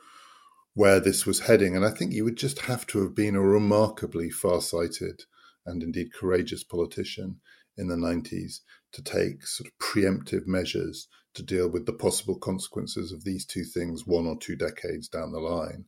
[0.72, 1.76] where this was heading?
[1.76, 5.24] And I think you would just have to have been a remarkably far-sighted
[5.66, 7.40] and indeed courageous politician
[7.76, 8.60] in the 90s
[8.92, 13.64] to take sort of preemptive measures to deal with the possible consequences of these two
[13.64, 15.84] things one or two decades down the line.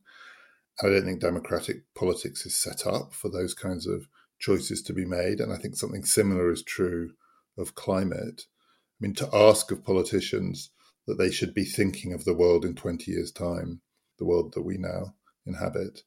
[0.81, 4.07] I don't think democratic politics is set up for those kinds of
[4.39, 5.39] choices to be made.
[5.39, 7.11] And I think something similar is true
[7.57, 8.43] of climate.
[8.45, 10.71] I mean, to ask of politicians
[11.07, 13.81] that they should be thinking of the world in 20 years' time,
[14.19, 16.03] the world that we now inhabit,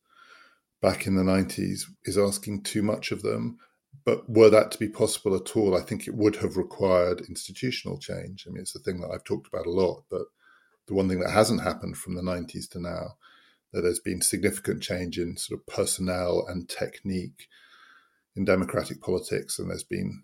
[0.81, 3.59] back in the 90s, is asking too much of them.
[4.05, 7.99] But were that to be possible at all, I think it would have required institutional
[7.99, 8.47] change.
[8.47, 10.23] I mean, it's a thing that I've talked about a lot, but
[10.87, 13.17] the one thing that hasn't happened from the 90s to now
[13.73, 17.49] that there's been significant change in sort of personnel and technique
[18.35, 20.23] in democratic politics, and there's been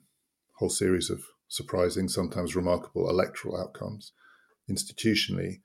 [0.55, 4.13] a whole series of surprising, sometimes remarkable electoral outcomes.
[4.71, 5.61] Institutionally,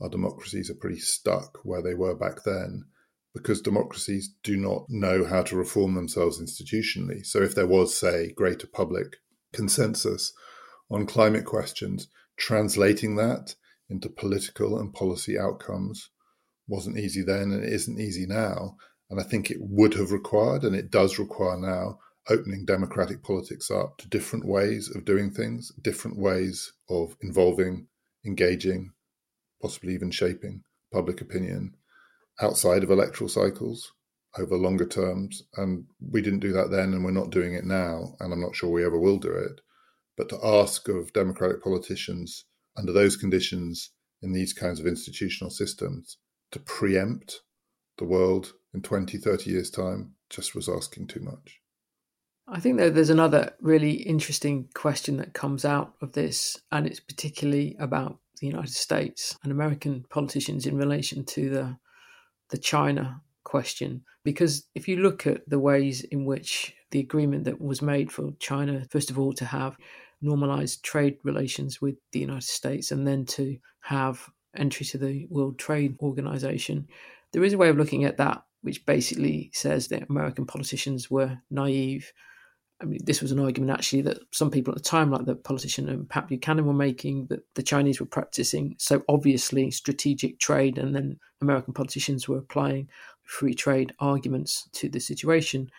[0.00, 2.86] our democracies are pretty stuck where they were back then
[3.34, 7.24] because democracies do not know how to reform themselves institutionally.
[7.24, 9.16] So, if there was, say, greater public
[9.52, 10.32] consensus
[10.90, 13.54] on climate questions, translating that
[13.88, 16.10] into political and policy outcomes
[16.68, 18.76] wasn't easy then and it isn't easy now.
[19.10, 21.98] And I think it would have required, and it does require now,
[22.30, 27.88] opening democratic politics up to different ways of doing things, different ways of involving,
[28.24, 28.92] engaging,
[29.60, 31.74] possibly even shaping public opinion
[32.40, 33.92] outside of electoral cycles
[34.38, 35.42] over longer terms.
[35.56, 38.14] And we didn't do that then, and we're not doing it now.
[38.20, 39.60] And I'm not sure we ever will do it.
[40.16, 42.44] But to ask of democratic politicians
[42.76, 43.90] under those conditions
[44.22, 46.18] in these kinds of institutional systems
[46.52, 47.40] to preempt
[47.98, 51.60] the world in 20, 30 years' time just was asking too much.
[52.48, 57.76] I think there's another really interesting question that comes out of this, and it's particularly
[57.78, 61.76] about the United States and American politicians in relation to the
[62.52, 64.02] the China question.
[64.22, 68.32] Because if you look at the ways in which the agreement that was made for
[68.38, 69.76] China, first of all, to have
[70.20, 75.58] normalized trade relations with the United States and then to have entry to the World
[75.58, 76.86] Trade Organization.
[77.32, 81.38] There is a way of looking at that which basically says that American politicians were
[81.50, 82.12] naive.
[82.82, 85.36] I mean, this was an argument actually that some people at the time, like the
[85.36, 90.78] politician and Pat Buchanan, were making that the Chinese were practicing so obviously strategic trade,
[90.78, 92.88] and then American politicians were applying
[93.22, 95.70] free trade arguments to the situation.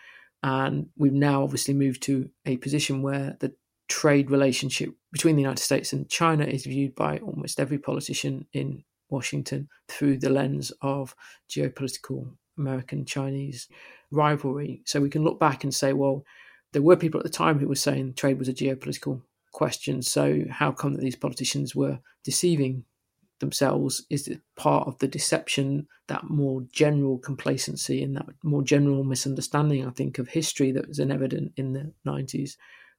[0.42, 3.54] And we've now obviously moved to a position where the
[3.88, 8.82] trade relationship between the United States and China is viewed by almost every politician in
[9.10, 11.14] Washington through the lens of
[11.50, 13.68] geopolitical American Chinese
[14.10, 14.82] rivalry.
[14.86, 16.24] So we can look back and say, well,
[16.74, 20.02] there were people at the time who were saying trade was a geopolitical question.
[20.02, 22.84] So how come that these politicians were deceiving
[23.38, 24.04] themselves?
[24.10, 29.86] Is it part of the deception, that more general complacency and that more general misunderstanding,
[29.86, 32.56] I think, of history that was evident in the 90s?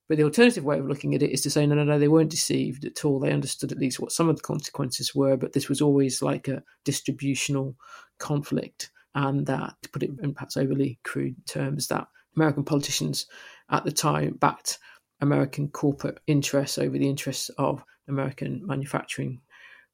[0.08, 2.08] But the alternative way of looking at it is to say, no, no, no, they
[2.08, 3.20] weren't deceived at all.
[3.20, 6.48] They understood at least what some of the consequences were, but this was always like
[6.48, 7.76] a distributional
[8.20, 13.28] conflict and that, to put it in perhaps overly crude terms, that American politicians
[13.70, 14.80] at the time backed
[15.22, 19.42] American corporate interests over the interests of American manufacturing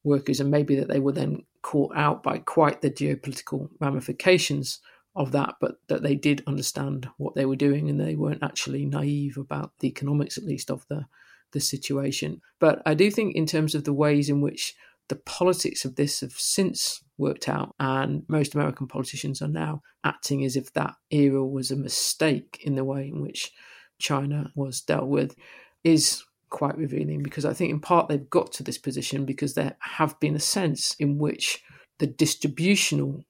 [0.03, 4.79] workers, and maybe that they were then caught out by quite the geopolitical ramifications
[5.15, 8.85] of that, but that they did understand what they were doing and they weren't actually
[8.85, 11.05] naive about the economics, at least, of the,
[11.51, 12.41] the situation.
[12.59, 14.73] But I do think, in terms of the ways in which
[15.09, 20.43] the politics of this have since worked out, and most American politicians are now acting
[20.43, 23.51] as if that era was a mistake in the way in which
[23.99, 25.35] China was dealt with,
[25.83, 29.77] is quite revealing because I think in part they've got to this position because there
[29.79, 31.63] have been a sense in which
[31.99, 33.23] the distributional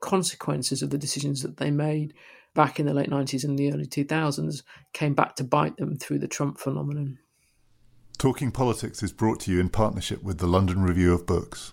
[0.00, 2.14] consequences of the decisions that they made
[2.54, 6.18] back in the late 90s and the early 2000s came back to bite them through
[6.18, 7.18] the Trump phenomenon.
[8.18, 11.72] Talking Politics is brought to you in partnership with the London Review of Books.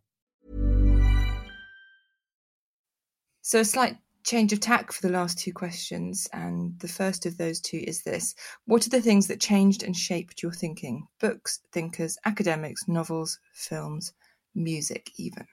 [3.51, 7.37] So a slight change of tack for the last two questions and the first of
[7.37, 8.33] those two is this.
[8.63, 11.05] What are the things that changed and shaped your thinking?
[11.19, 14.13] Books, thinkers, academics, novels, films,
[14.55, 15.45] music even.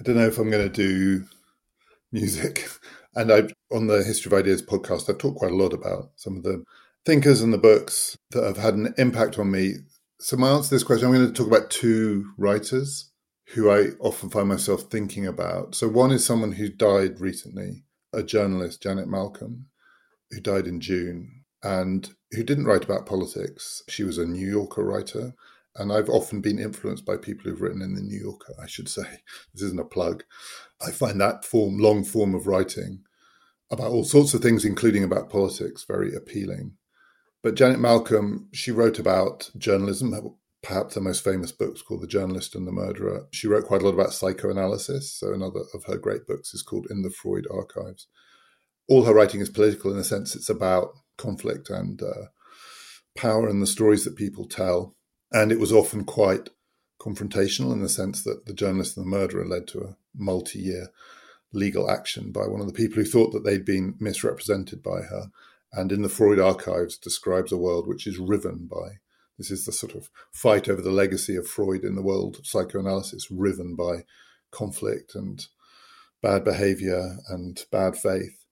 [0.00, 1.26] I don't know if I'm going to do
[2.10, 2.68] music.
[3.14, 6.36] And I've, on the History of Ideas podcast, I've talked quite a lot about some
[6.36, 6.62] of the
[7.04, 9.74] thinkers and the books that have had an impact on me.
[10.20, 13.09] So, my answer to this question, I'm going to talk about two writers
[13.54, 15.74] who I often find myself thinking about.
[15.74, 19.66] So, one is someone who died recently, a journalist, Janet Malcolm,
[20.30, 23.82] who died in June and who didn't write about politics.
[23.88, 25.34] She was a New Yorker writer.
[25.76, 28.88] And I've often been influenced by people who've written in the New Yorker, I should
[28.88, 29.02] say.
[29.54, 30.24] This isn't a plug.
[30.84, 33.04] I find that form, long form of writing
[33.70, 36.72] about all sorts of things, including about politics, very appealing.
[37.42, 40.38] But Janet Malcolm, she wrote about journalism.
[40.62, 43.26] Perhaps her most famous book is called The Journalist and the Murderer.
[43.32, 45.12] She wrote quite a lot about psychoanalysis.
[45.12, 48.06] So another of her great books is called In the Freud Archives.
[48.88, 50.36] All her writing is political in a sense.
[50.36, 52.26] It's about conflict and uh,
[53.16, 54.96] power and the stories that people tell
[55.32, 56.48] and it was often quite
[57.00, 60.88] confrontational in the sense that the journalist and the murderer led to a multi year
[61.52, 65.30] legal action by one of the people who thought that they'd been misrepresented by her.
[65.72, 68.98] And in the Freud archives, describes a world which is riven by
[69.40, 72.46] this is the sort of fight over the legacy of Freud in the world of
[72.46, 74.04] psychoanalysis, riven by
[74.50, 75.46] conflict and
[76.22, 78.44] bad behavior and bad faith.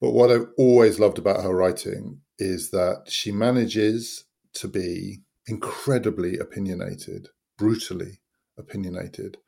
[0.00, 6.36] But what I've always loved about her writing is that she manages to be incredibly
[6.36, 8.18] opinionated, brutally
[8.58, 9.38] opinionated,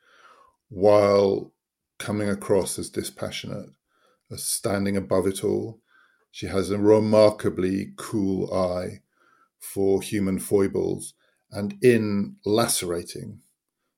[0.69, 1.51] while
[1.99, 3.71] coming across as dispassionate,
[4.31, 5.81] as standing above it all.
[6.31, 9.01] She has a remarkably cool eye
[9.59, 11.13] for human foibles,
[11.51, 13.41] and in lacerating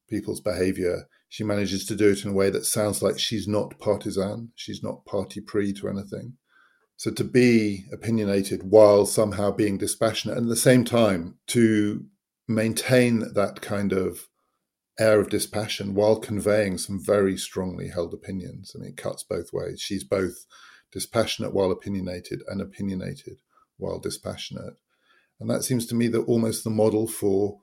[0.10, 3.80] people's behavior, she manages to do it in a way that sounds like she's not
[3.80, 6.34] partisan, she's not party pre to anything.
[6.98, 12.06] So to be opinionated while somehow being dispassionate, and at the same time to
[12.48, 14.28] maintain that kind of
[15.00, 18.74] air of dispassion while conveying some very strongly held opinions.
[18.76, 19.80] I mean, it cuts both ways.
[19.80, 20.46] She's both
[20.92, 23.38] dispassionate while opinionated, and opinionated
[23.78, 24.74] while dispassionate.
[25.40, 27.60] And that seems to me that almost the model for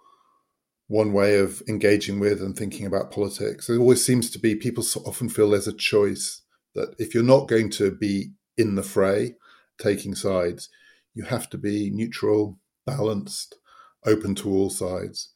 [0.88, 3.68] one way of engaging with and thinking about politics.
[3.68, 6.42] It always seems to be people often feel there's a choice
[6.74, 9.34] that if you're not going to be in the fray,
[9.78, 10.68] taking sides,
[11.14, 13.56] you have to be neutral, balanced,
[14.04, 15.32] open to all sides.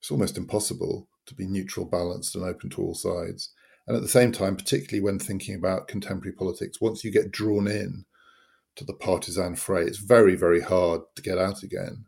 [0.00, 3.50] It's almost impossible to be neutral, balanced, and open to all sides.
[3.86, 7.66] And at the same time, particularly when thinking about contemporary politics, once you get drawn
[7.66, 8.06] in
[8.76, 12.06] to the partisan fray, it's very, very hard to get out again.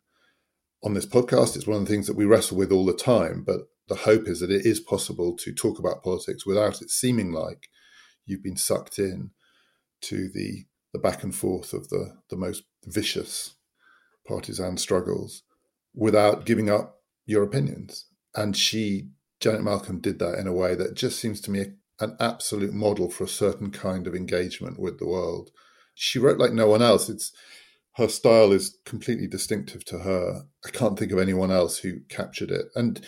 [0.84, 3.44] On this podcast, it's one of the things that we wrestle with all the time,
[3.46, 7.32] but the hope is that it is possible to talk about politics without it seeming
[7.32, 7.68] like
[8.24, 9.30] you've been sucked in
[10.02, 13.56] to the the back and forth of the, the most vicious
[14.26, 15.42] partisan struggles
[15.94, 18.06] without giving up your opinions.
[18.34, 19.10] And she
[19.40, 21.66] Janet Malcolm did that in a way that just seems to me
[22.00, 25.50] an absolute model for a certain kind of engagement with the world.
[25.96, 27.08] She wrote like no one else.
[27.08, 27.32] It's
[27.94, 30.42] her style is completely distinctive to her.
[30.64, 32.66] I can't think of anyone else who captured it.
[32.74, 33.04] And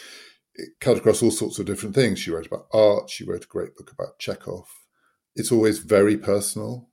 [0.54, 2.18] it cut across all sorts of different things.
[2.18, 3.10] She wrote about art.
[3.10, 4.66] She wrote a great book about Chekhov.
[5.36, 6.88] It's always very personal,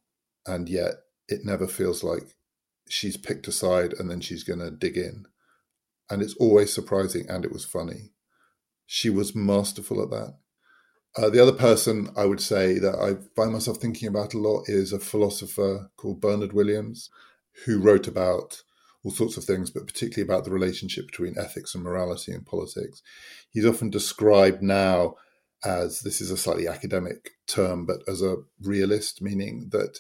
[0.46, 0.94] and yet
[1.28, 2.36] it never feels like
[2.88, 5.26] she's picked a side and then she's going to dig in.
[6.12, 8.12] And it's always surprising, and it was funny
[8.86, 10.38] she was masterful at that.
[11.18, 14.66] Uh, the other person I would say that I find myself thinking about a lot
[14.68, 17.10] is a philosopher called Bernard Williams,
[17.66, 18.64] who wrote about
[19.04, 23.02] all sorts of things, but particularly about the relationship between ethics and morality and politics.
[23.50, 25.16] He's often described now
[25.64, 30.00] as this is a slightly academic term, but as a realist, meaning that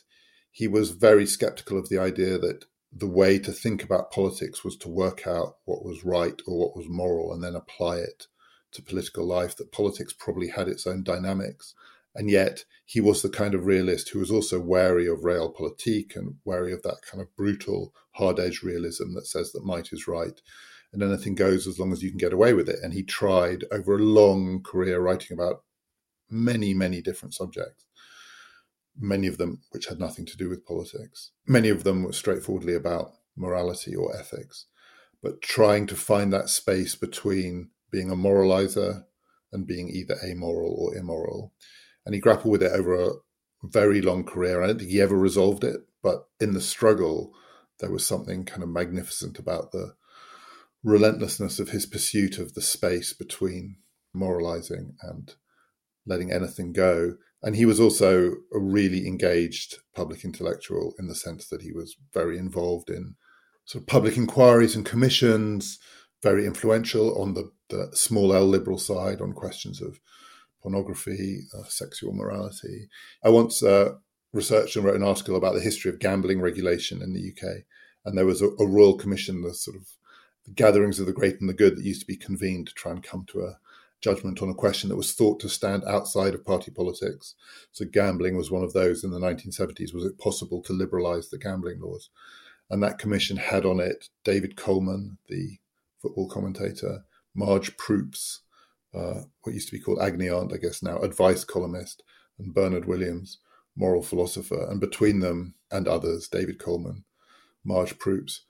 [0.52, 4.76] he was very skeptical of the idea that the way to think about politics was
[4.78, 8.28] to work out what was right or what was moral and then apply it
[8.76, 11.74] to political life, that politics probably had its own dynamics.
[12.14, 16.36] And yet he was the kind of realist who was also wary of realpolitik and
[16.46, 20.40] wary of that kind of brutal, hard edged realism that says that might is right
[20.96, 22.80] and anything goes as long as you can get away with it.
[22.82, 25.64] And he tried over a long career writing about
[26.30, 27.86] many, many different subjects,
[28.98, 31.32] many of them which had nothing to do with politics.
[31.46, 34.68] Many of them were straightforwardly about morality or ethics,
[35.22, 39.06] but trying to find that space between being a moralizer
[39.54, 41.54] and being either amoral or immoral.
[42.06, 43.14] And he grappled with it over a
[43.64, 44.62] very long career.
[44.62, 47.34] I don't think he ever resolved it, but in the struggle,
[47.80, 49.94] there was something kind of magnificent about the
[50.84, 53.78] relentlessness of his pursuit of the space between
[54.14, 55.36] moralizing and
[56.06, 57.16] letting anything go.
[57.42, 61.96] And he was also a really engaged public intellectual in the sense that he was
[62.14, 63.16] very involved in
[63.64, 65.80] sort of public inquiries and commissions,
[66.24, 70.00] very influential on the, the small L liberal side on questions of
[70.62, 72.88] pornography, uh, sexual morality.
[73.24, 73.94] I once uh,
[74.34, 77.64] researched and wrote an article about the history of gambling regulation in the UK,
[78.04, 79.88] and there was a, a royal commission, the sort of
[80.46, 82.92] the gatherings of the great and the good that used to be convened to try
[82.92, 83.58] and come to a
[84.02, 87.34] judgment on a question that was thought to stand outside of party politics.
[87.72, 89.94] So gambling was one of those in the 1970s.
[89.94, 92.10] Was it possible to liberalise the gambling laws?
[92.70, 95.58] And that commission had on it David Coleman, the
[96.06, 97.04] football commentator,
[97.34, 98.42] Marge Proops,
[98.94, 102.04] uh, what used to be called Agony Aunt, I guess now, advice columnist,
[102.38, 103.40] and Bernard Williams,
[103.76, 104.70] moral philosopher.
[104.70, 107.06] And between them and others, David Coleman,
[107.64, 108.42] Marge Proops,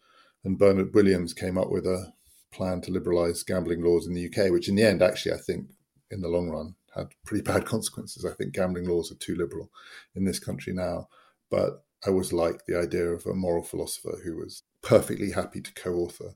[0.44, 2.12] and Bernard Williams came up with a
[2.52, 5.70] plan to liberalise gambling laws in the UK, which in the end, actually, I think
[6.12, 8.26] in the long run had pretty bad consequences.
[8.26, 9.72] I think gambling laws are too liberal
[10.14, 11.08] in this country now.
[11.50, 15.74] But I always liked the idea of a moral philosopher who was perfectly happy to
[15.74, 16.36] co author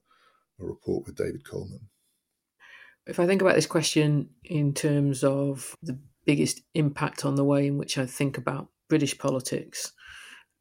[0.60, 1.90] a report with David Coleman.
[3.08, 7.68] If I think about this question in terms of the biggest impact on the way
[7.68, 9.94] in which I think about British politics,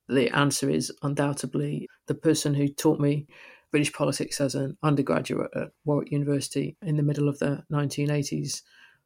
[0.09, 3.27] the answer is undoubtedly the person who taught me
[3.71, 8.63] British politics as an undergraduate at Warwick University in the middle of the 1980s,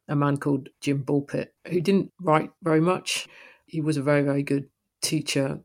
[0.07, 3.27] a man called Jim Bulpitt, who didn't write very much.
[3.65, 4.69] He was a very, very good
[5.01, 5.59] teacher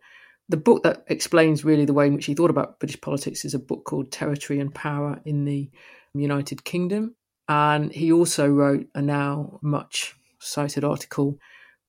[0.48, 3.54] the book that explains really the way in which he thought about British politics is
[3.54, 5.70] a book called Territory and Power in the
[6.14, 7.14] United Kingdom.
[7.48, 11.38] And he also wrote a now much cited article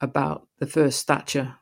[0.02, 1.56] about the first Thatcher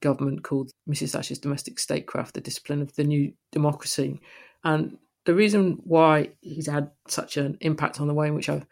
[0.00, 1.12] government called Mrs.
[1.12, 4.20] Thatcher's Domestic Statecraft, the Discipline of the New Democracy.
[4.62, 8.66] And the reason why he's had such an impact on the way in which I've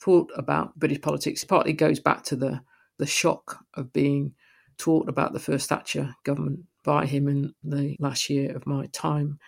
[0.00, 2.62] thought about British politics partly goes back to the,
[2.98, 4.34] the shock of being
[4.78, 9.38] taught about the first Thatcher government by him in the last year of my time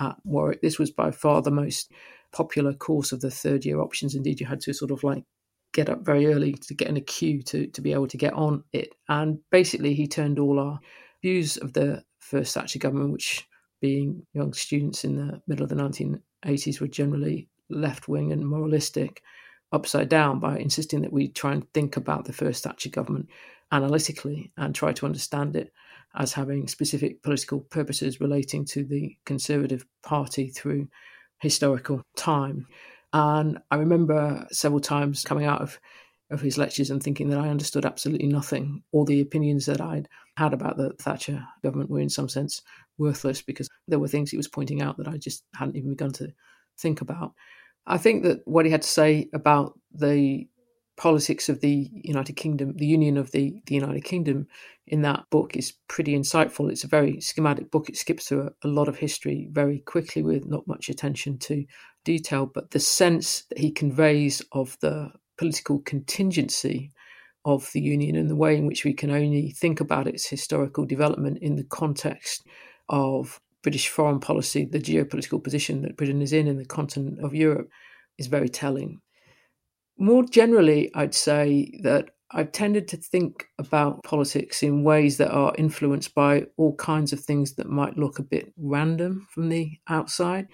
[0.00, 0.62] at Warwick.
[0.62, 1.92] This was by far the most
[2.32, 4.14] popular course of the third year options.
[4.14, 5.22] Indeed, you had to sort of like
[5.74, 8.32] get up very early to get in a queue to, to be able to get
[8.32, 8.94] on it.
[9.10, 10.80] And basically, he turned all our
[11.20, 13.46] views of the first Thatcher government, which
[13.82, 19.20] being young students in the middle of the 1980s were generally left wing and moralistic,
[19.70, 23.28] upside down by insisting that we try and think about the first Thatcher government
[23.70, 25.70] analytically and try to understand it
[26.16, 30.88] as having specific political purposes relating to the Conservative Party through
[31.40, 32.66] historical time.
[33.12, 35.78] And I remember several times coming out of,
[36.30, 38.82] of his lectures and thinking that I understood absolutely nothing.
[38.92, 42.62] All the opinions that I'd had about the Thatcher government were, in some sense,
[42.98, 46.12] worthless because there were things he was pointing out that I just hadn't even begun
[46.12, 46.28] to
[46.78, 47.32] think about.
[47.86, 50.46] I think that what he had to say about the
[50.96, 54.46] politics of the United Kingdom, the Union of the, the United Kingdom,
[54.86, 56.70] in that book is pretty insightful.
[56.70, 57.88] It's a very schematic book.
[57.88, 61.64] It skips through a, a, lot of history very quickly with not much attention to
[62.04, 66.92] detail, but the sense that he conveys of the political contingency
[67.44, 70.84] of the Union and the way in which we can only think about its historical
[70.84, 72.46] development in the context
[72.88, 77.34] of British foreign policy, the geopolitical position that Britain is in in the continent of
[77.34, 77.68] Europe,
[78.18, 79.00] is very telling.
[79.98, 85.54] More generally, I'd say that I've tended to think about politics in ways that are
[85.56, 90.48] influenced by all kinds of things that might look a bit random from the outside.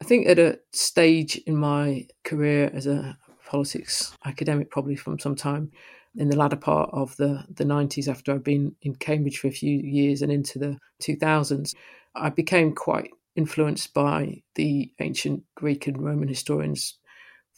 [0.00, 5.34] I think at a stage in my career as a politics academic, probably from some
[5.34, 5.72] time
[6.16, 9.52] in the latter part of the, the 90s, after I'd been in Cambridge for a
[9.52, 11.74] few years and into the 2000s,
[12.14, 16.98] I became quite influenced by the ancient Greek and Roman historians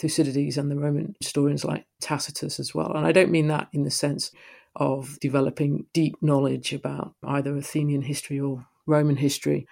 [0.01, 2.93] Thucydides and the Roman historians like Tacitus as well.
[2.95, 4.33] And I don't mean that in the sense
[4.77, 9.67] of developing deep knowledge about either Athenian history or Roman history,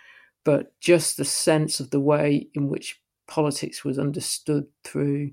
[0.44, 5.30] but just the sense of the way in which politics was understood through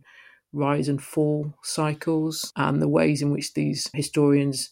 [0.53, 4.69] rise and fall cycles and the ways in which these historians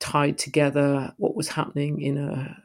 [0.00, 2.56] tied together what was happening in a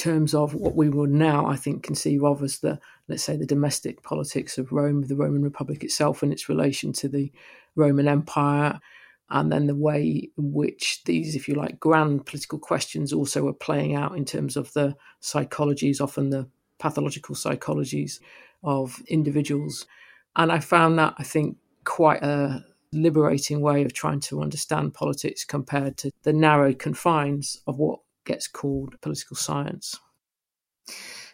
[0.00, 3.44] terms of what we would now, I think, conceive of as the, let's say, the
[3.54, 7.30] domestic politics of Rome, the Roman Republic itself, and its relation to the
[7.76, 8.80] Roman Empire,
[9.28, 13.52] and then the way in which these, if you like, grand political questions also are
[13.52, 16.48] playing out in terms of the psychologies, often the
[16.78, 18.20] pathological psychologies
[18.64, 19.86] of individuals.
[20.34, 25.44] And I found that, I think, quite a liberating way of trying to understand politics
[25.44, 28.00] compared to the narrow confines of what
[28.30, 29.98] gets called political science.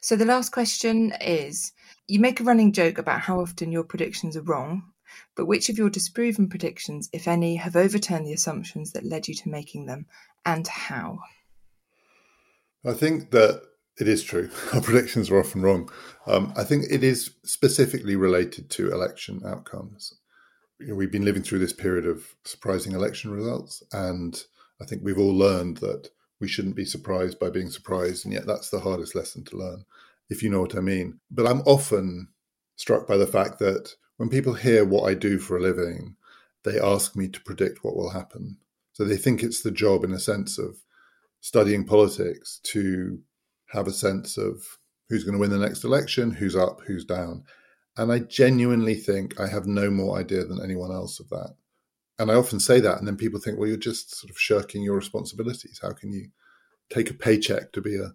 [0.00, 1.72] So the last question is
[2.08, 4.82] you make a running joke about how often your predictions are wrong,
[5.36, 9.34] but which of your disproven predictions, if any, have overturned the assumptions that led you
[9.34, 10.06] to making them,
[10.44, 11.18] and how?
[12.84, 13.62] I think that
[13.98, 14.50] it is true.
[14.72, 15.90] Our predictions are often wrong.
[16.26, 20.14] Um, I think it is specifically related to election outcomes.
[20.78, 24.40] You know, we've been living through this period of surprising election results, and
[24.80, 26.10] I think we've all learned that
[26.40, 28.24] we shouldn't be surprised by being surprised.
[28.24, 29.84] And yet, that's the hardest lesson to learn,
[30.28, 31.20] if you know what I mean.
[31.30, 32.28] But I'm often
[32.76, 36.16] struck by the fact that when people hear what I do for a living,
[36.64, 38.58] they ask me to predict what will happen.
[38.92, 40.76] So they think it's the job, in a sense, of
[41.40, 43.20] studying politics to
[43.70, 44.62] have a sense of
[45.08, 47.44] who's going to win the next election, who's up, who's down.
[47.96, 51.54] And I genuinely think I have no more idea than anyone else of that
[52.18, 54.82] and I often say that, and then people think, well, you're just sort of shirking
[54.82, 55.80] your responsibilities.
[55.82, 56.28] How can you
[56.90, 58.14] take a paycheck to be a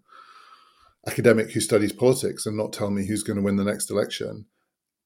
[1.08, 4.46] academic who studies politics and not tell me who's going to win the next election?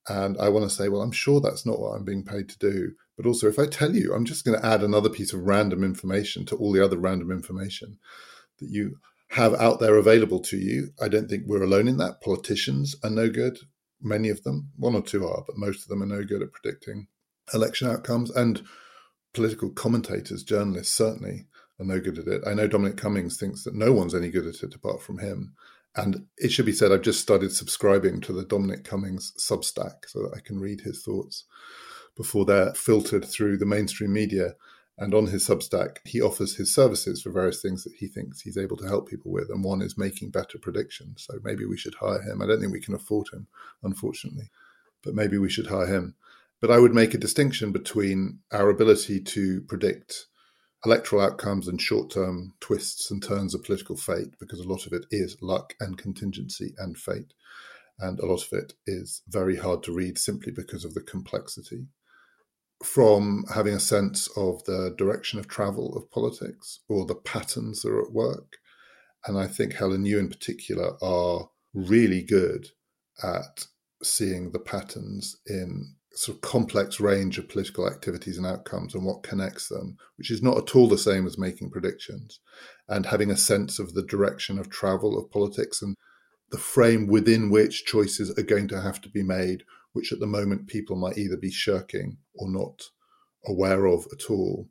[0.08, 2.60] And I want to say, well, I'm sure that's not what I'm being paid to
[2.60, 2.92] do.
[3.18, 5.84] But also, if I tell you, I'm just going to add another piece of random
[5.84, 7.98] information to all the other random information
[8.60, 8.98] that you
[9.30, 10.90] have out there available to you.
[11.02, 12.22] I don't think we're alone in that.
[12.22, 13.58] Politicians are no good.
[14.02, 16.52] Many of them, one or two are, but most of them are no good at
[16.52, 17.08] predicting
[17.54, 18.30] election outcomes.
[18.30, 18.64] And
[19.36, 21.46] political commentators, journalists certainly
[21.80, 22.42] are no good at it.
[22.48, 25.54] I know Dominic Cummings thinks that no one's any good at it apart from him.
[25.96, 30.24] And it should be said, I've just started subscribing to the Dominic Cummings Substack so
[30.24, 31.46] that I can read his thoughts
[32.18, 34.56] before they're filtered through the mainstream media.
[34.98, 38.58] And on his Substack, he offers his services for various things that he thinks he's
[38.58, 39.50] able to help people with.
[39.50, 41.26] And one is making better predictions.
[41.28, 42.42] So maybe we should hire him.
[42.42, 43.48] I don't think we can afford him,
[43.84, 44.50] unfortunately,
[45.04, 46.16] but maybe we should hire him.
[46.62, 50.28] But I would make a distinction between our ability to predict
[50.86, 54.94] electoral outcomes and short term twists and turns of political fate, because a lot of
[54.94, 57.34] it is luck and contingency and fate.
[58.00, 61.88] And a lot of it is very hard to read simply because of the complexity.
[62.84, 67.90] From having a sense of the direction of travel of politics or the patterns that
[67.90, 68.58] are at work.
[69.26, 72.68] And I think, Helen, you in particular are really good
[73.24, 73.68] at
[74.04, 79.22] seeing the patterns in sort of complex range of political activities and outcomes and what
[79.22, 82.40] connects them, which is not at all the same as making predictions,
[82.88, 85.96] and having a sense of the direction of travel of politics and
[86.52, 90.28] the frame within which choices are going to have to be made, which at the
[90.28, 92.84] moment people might either be shirking or not
[93.46, 94.70] aware of at all.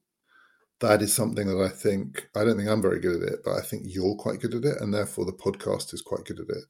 [0.81, 3.53] That is something that I think, I don't think I'm very good at it, but
[3.53, 6.49] I think you're quite good at it, and therefore the podcast is quite good at
[6.49, 6.65] it.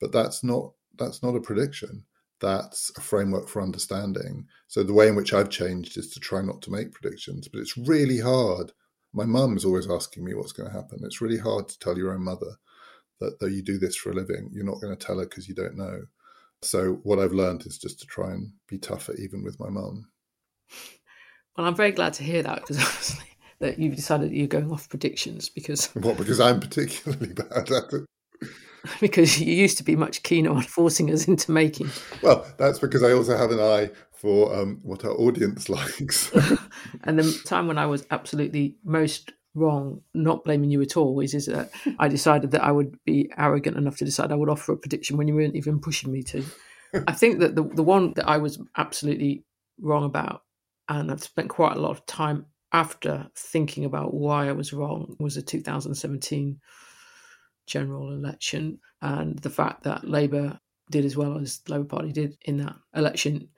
[0.00, 2.04] But that's not that's not a prediction
[2.42, 4.46] that's a framework for understanding.
[4.66, 7.60] So the way in which I've changed is to try not to make predictions, but
[7.60, 8.72] it's really hard.
[9.14, 11.00] My mum is always asking me what's going to happen.
[11.04, 12.56] It's really hard to tell your own mother
[13.20, 15.48] that though you do this for a living, you're not going to tell her because
[15.48, 16.02] you don't know.
[16.62, 20.08] So what I've learned is just to try and be tougher, even with my mum.
[21.56, 23.26] Well, I'm very glad to hear that because obviously
[23.60, 26.18] that you've decided that you're going off predictions because what?
[26.18, 28.04] Because I'm particularly bad at it.
[29.00, 31.90] because you used to be much keener on forcing us into making.
[32.22, 36.30] Well, that's because I also have an eye for um, what our audience likes.
[37.04, 41.34] and the time when I was absolutely most wrong, not blaming you at all, is,
[41.34, 44.72] is that I decided that I would be arrogant enough to decide I would offer
[44.72, 46.44] a prediction when you weren't even pushing me to.
[47.06, 49.44] I think that the, the one that I was absolutely
[49.80, 50.42] wrong about,
[50.88, 55.16] and I've spent quite a lot of time after thinking about why I was wrong,
[55.18, 56.60] was the 2017
[57.66, 60.58] general election and the fact that Labour
[60.90, 63.48] did as well as the Labour Party did in that election.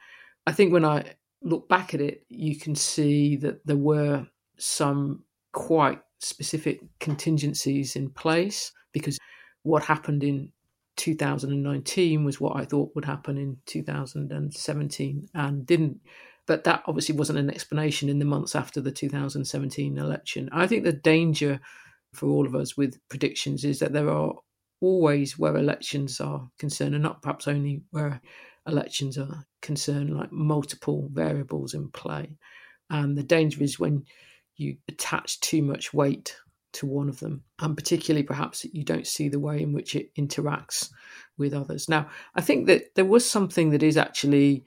[0.47, 4.27] I think when I look back at it, you can see that there were
[4.59, 9.19] some quite specific contingencies in place because
[9.63, 10.51] what happened in
[10.97, 16.01] 2019 was what I thought would happen in 2017 and didn't.
[16.47, 20.51] But that obviously wasn't an explanation in the months after the 2017 election.
[20.53, 21.61] I think the danger
[22.17, 24.35] for all of us with predictions is that there are
[24.81, 28.21] always where elections are concerned, and not perhaps only where
[28.67, 32.31] elections are concerned, like multiple variables in play.
[32.91, 34.05] And the danger is when
[34.57, 36.37] you attach too much weight
[36.75, 40.15] to one of them, and particularly perhaps you don't see the way in which it
[40.17, 40.91] interacts
[41.39, 41.89] with others.
[41.89, 44.65] Now, I think that there was something that is actually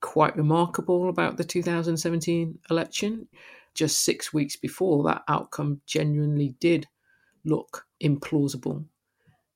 [0.00, 3.28] quite remarkable about the 2017 election
[3.74, 6.86] just six weeks before, that outcome genuinely did
[7.44, 8.84] look implausible.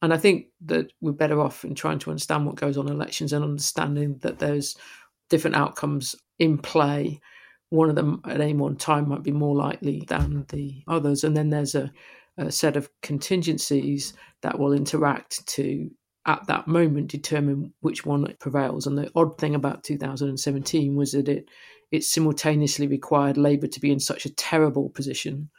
[0.02, 2.94] And I think that we're better off in trying to understand what goes on in
[2.94, 4.76] elections and understanding that there's
[5.30, 7.20] different outcomes in play.
[7.70, 11.24] One of them at any one time might be more likely than the others.
[11.24, 11.90] And then there's a,
[12.36, 14.12] a set of contingencies
[14.42, 15.90] that will interact to
[16.26, 18.86] at that moment determine which one prevails.
[18.86, 21.48] And the odd thing about 2017 was that it
[21.91, 25.51] it simultaneously required Labour to be in such a terrible position,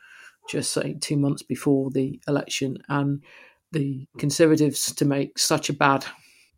[0.49, 3.23] just say two months before the election, and
[3.71, 6.05] the Conservatives to make such a bad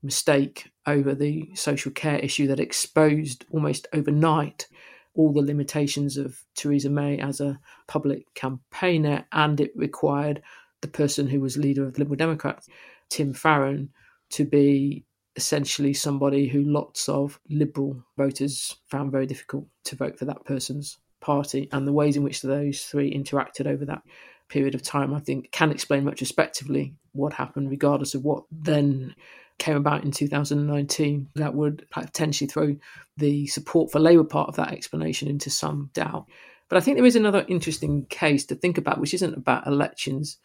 [0.01, 4.67] mistake over the social care issue that exposed almost overnight
[5.15, 10.41] all the limitations of Theresa May as a public campaigner, and it required
[10.81, 12.69] the person who was leader of the Liberal Democrats,
[13.09, 13.89] Tim Farron,
[14.31, 15.03] to be
[15.39, 20.97] essentially somebody who lots of liberal voters found very difficult to vote for that person's
[21.21, 21.69] party.
[21.71, 24.01] And the ways in which those three interacted over that
[24.49, 29.15] period of time, I think, can explain retrospectively what happened, regardless of what then
[29.59, 31.29] came about in 2019.
[31.35, 32.75] That would potentially throw
[33.15, 36.25] the support for Labour part of that explanation into some doubt.
[36.67, 40.37] But I think there is another interesting case to think about, which isn't about elections.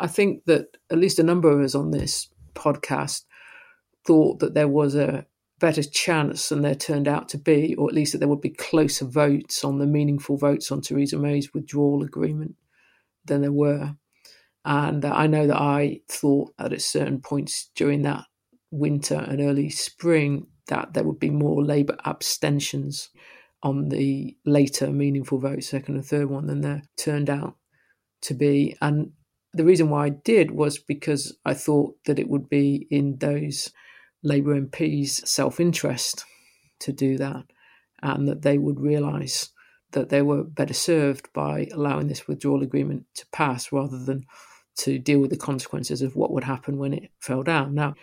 [0.00, 3.22] I think that at least a number of us on this podcast
[4.06, 5.26] thought that there was a
[5.60, 8.50] better chance than there turned out to be, or at least that there would be
[8.50, 12.56] closer votes on the meaningful votes on Theresa May's withdrawal agreement
[13.24, 13.94] than there were.
[14.64, 18.24] And uh, I know that I thought at certain points during that
[18.70, 23.10] winter and early spring that there would be more Labour abstentions
[23.62, 27.56] on the later meaningful votes, second and third one, than there turned out
[28.22, 28.76] to be.
[28.80, 29.12] And
[29.52, 33.70] the reason why I did was because I thought that it would be in those
[34.22, 36.24] Labour MPs' self interest
[36.80, 37.44] to do that,
[38.02, 39.50] and that they would realise
[39.92, 44.24] that they were better served by allowing this withdrawal agreement to pass rather than
[44.76, 47.74] to deal with the consequences of what would happen when it fell down.
[47.74, 47.94] Now,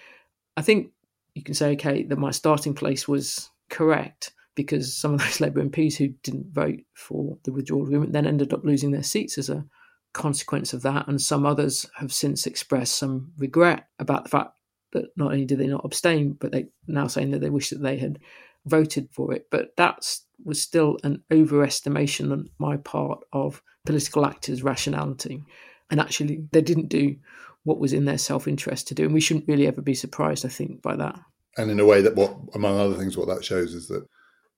[0.58, 0.92] I think
[1.34, 5.64] you can say, okay, that my starting place was correct because some of those Labour
[5.64, 9.50] MPs who didn't vote for the withdrawal agreement then ended up losing their seats as
[9.50, 9.66] a
[10.14, 11.08] consequence of that.
[11.08, 14.52] And some others have since expressed some regret about the fact
[14.94, 17.82] that not only did they not abstain, but they now saying that they wish that
[17.82, 18.20] they had
[18.66, 19.48] voted for it.
[19.52, 20.08] But that
[20.44, 25.44] was still an overestimation on my part of political actors' rationality.
[25.90, 27.16] And actually, they didn't do
[27.64, 29.06] what was in their self interest to do.
[29.06, 31.20] And we shouldn't really ever be surprised, I think, by that.
[31.58, 34.06] And in a way, that what, among other things, what that shows is that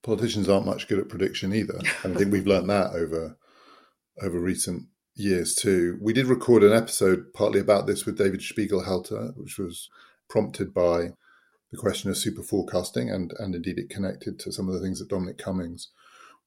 [0.04, 1.80] politicians aren't much good at prediction either.
[2.04, 3.38] And I think we've learned that over
[4.22, 4.84] over recent
[5.16, 5.98] years too.
[6.02, 9.90] We did record an episode partly about this with David Spiegelhalter, which was
[10.30, 11.10] prompted by
[11.72, 15.00] the question of super forecasting, and and indeed it connected to some of the things
[15.00, 15.90] that Dominic Cummings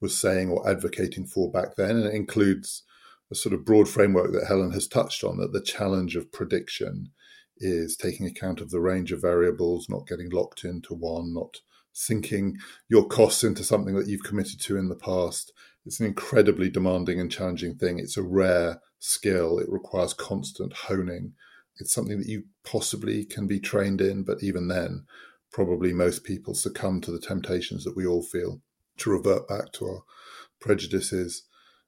[0.00, 2.82] was saying or advocating for back then, and it includes
[3.30, 7.10] a sort of broad framework that Helen has touched on that the challenge of prediction
[7.58, 11.58] is taking account of the range of variables, not getting locked into one, not
[11.92, 12.56] sinking
[12.88, 15.52] your costs into something that you've committed to in the past.
[15.86, 17.98] It's an incredibly demanding and challenging thing.
[17.98, 19.58] It's a rare skill.
[19.58, 21.34] It requires constant honing.
[21.78, 25.06] It's something that you possibly can be trained in, but even then,
[25.52, 28.60] probably most people succumb to the temptations that we all feel
[28.98, 30.02] to revert back to our
[30.60, 31.44] prejudices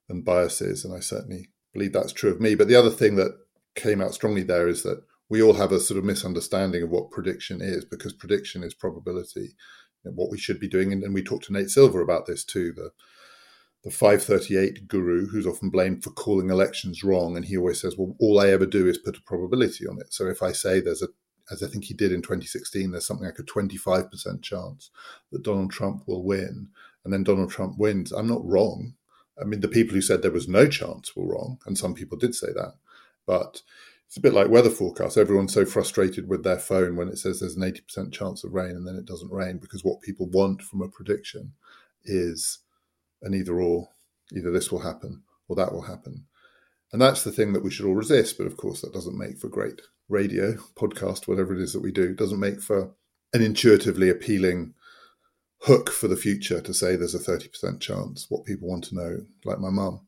[0.09, 0.85] and biases.
[0.85, 2.55] And I certainly believe that's true of me.
[2.55, 3.39] But the other thing that
[3.75, 7.11] came out strongly there is that we all have a sort of misunderstanding of what
[7.11, 9.55] prediction is because prediction is probability
[10.05, 10.93] what we should be doing.
[10.93, 12.91] And, and we talked to Nate Silver about this too, the
[13.85, 17.37] the 538 guru who's often blamed for calling elections wrong.
[17.37, 20.13] And he always says, well, all I ever do is put a probability on it.
[20.13, 21.09] So if I say there's a,
[21.51, 24.91] as I think he did in 2016, there's something like a 25% chance
[25.31, 26.69] that Donald Trump will win,
[27.05, 28.95] and then Donald Trump wins, I'm not wrong.
[29.39, 32.17] I mean, the people who said there was no chance were wrong, and some people
[32.17, 32.75] did say that.
[33.27, 33.61] But
[34.07, 35.17] it's a bit like weather forecasts.
[35.19, 38.71] Everyone's so frustrated with their phone when it says there's an 80% chance of rain
[38.71, 41.53] and then it doesn't rain because what people want from a prediction
[42.05, 42.61] is
[43.25, 43.89] an either or.
[44.35, 46.27] Either this will happen or that will happen.
[46.93, 48.39] And that's the thing that we should all resist.
[48.39, 51.93] But of course, that doesn't make for great radio, podcast, whatever it is that we
[51.93, 52.15] do.
[52.15, 52.95] Doesn't make for
[53.33, 54.75] an intuitively appealing
[55.63, 58.27] hook for the future to say there's a 30% chance.
[58.29, 60.07] What people want to know, like my mum,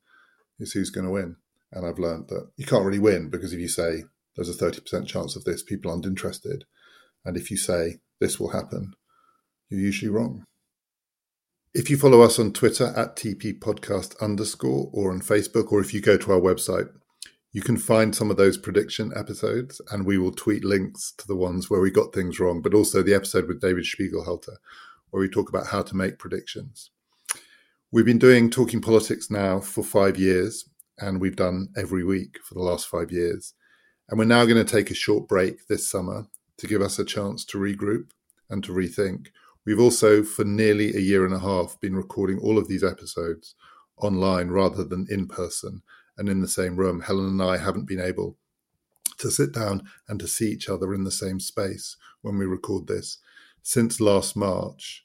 [0.58, 1.36] is who's going to win.
[1.72, 4.04] And I've learned that you can't really win because if you say
[4.36, 6.64] there's a 30% chance of this, people aren't interested.
[7.24, 8.94] And if you say this will happen,
[9.68, 10.44] you're usually wrong.
[11.74, 15.92] If you follow us on Twitter at TP Podcast underscore or on Facebook, or if
[15.92, 16.88] you go to our website,
[17.52, 21.36] you can find some of those prediction episodes and we will tweet links to the
[21.36, 24.56] ones where we got things wrong, but also the episode with David Spiegelhalter,
[25.10, 26.90] where we talk about how to make predictions.
[27.92, 32.54] We've been doing Talking Politics now for five years, and we've done every week for
[32.54, 33.54] the last five years.
[34.08, 36.26] And we're now going to take a short break this summer
[36.58, 38.10] to give us a chance to regroup
[38.50, 39.28] and to rethink.
[39.66, 43.56] We've also, for nearly a year and a half, been recording all of these episodes
[43.96, 45.82] online rather than in person
[46.16, 47.00] and in the same room.
[47.00, 48.38] Helen and I haven't been able
[49.18, 52.86] to sit down and to see each other in the same space when we record
[52.86, 53.18] this
[53.62, 55.04] since last March.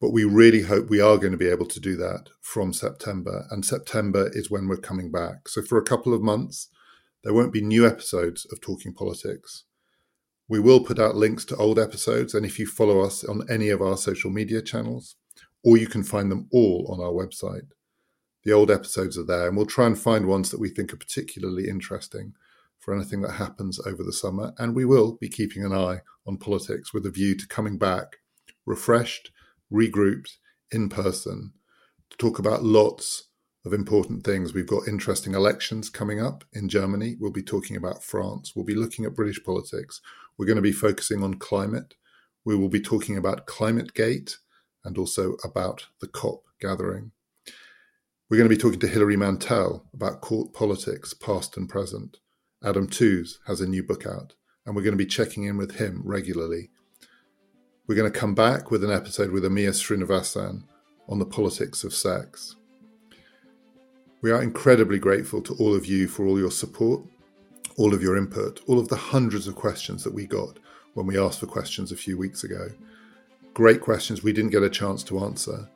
[0.00, 3.46] But we really hope we are going to be able to do that from September.
[3.50, 5.48] And September is when we're coming back.
[5.48, 6.68] So for a couple of months,
[7.24, 9.64] there won't be new episodes of Talking Politics.
[10.48, 12.34] We will put out links to old episodes.
[12.34, 15.16] And if you follow us on any of our social media channels,
[15.62, 17.68] or you can find them all on our website,
[18.44, 19.48] the old episodes are there.
[19.48, 22.34] And we'll try and find ones that we think are particularly interesting
[22.78, 24.52] for anything that happens over the summer.
[24.58, 28.18] And we will be keeping an eye on politics with a view to coming back
[28.66, 29.30] refreshed
[29.72, 30.36] regrouped
[30.70, 31.52] in person
[32.10, 33.28] to talk about lots
[33.64, 34.52] of important things.
[34.52, 37.16] We've got interesting elections coming up in Germany.
[37.18, 38.52] We'll be talking about France.
[38.54, 40.00] We'll be looking at British politics.
[40.36, 41.94] We're going to be focusing on climate.
[42.44, 44.38] We will be talking about Climate Gate
[44.84, 47.12] and also about the COP gathering.
[48.28, 52.18] We're going to be talking to Hilary Mantel about court politics, past and present.
[52.62, 55.76] Adam Tooze has a new book out, and we're going to be checking in with
[55.76, 56.70] him regularly
[57.86, 60.62] we're going to come back with an episode with Amia Srinivasan
[61.06, 62.56] on the politics of sex.
[64.22, 67.02] We are incredibly grateful to all of you for all your support,
[67.76, 70.58] all of your input, all of the hundreds of questions that we got
[70.94, 72.68] when we asked for questions a few weeks ago.
[73.52, 75.68] Great questions we didn't get a chance to answer.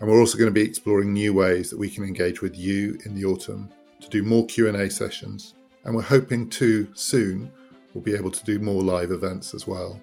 [0.00, 2.98] And we're also going to be exploring new ways that we can engage with you
[3.04, 3.70] in the autumn
[4.00, 5.54] to do more Q&A sessions.
[5.84, 7.50] And we're hoping to soon
[7.92, 10.00] we'll be able to do more live events as well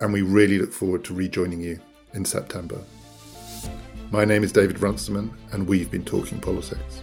[0.00, 1.78] and we really look forward to rejoining you
[2.14, 2.80] in September.
[4.10, 7.02] My name is David Runciman, and we've been talking politics.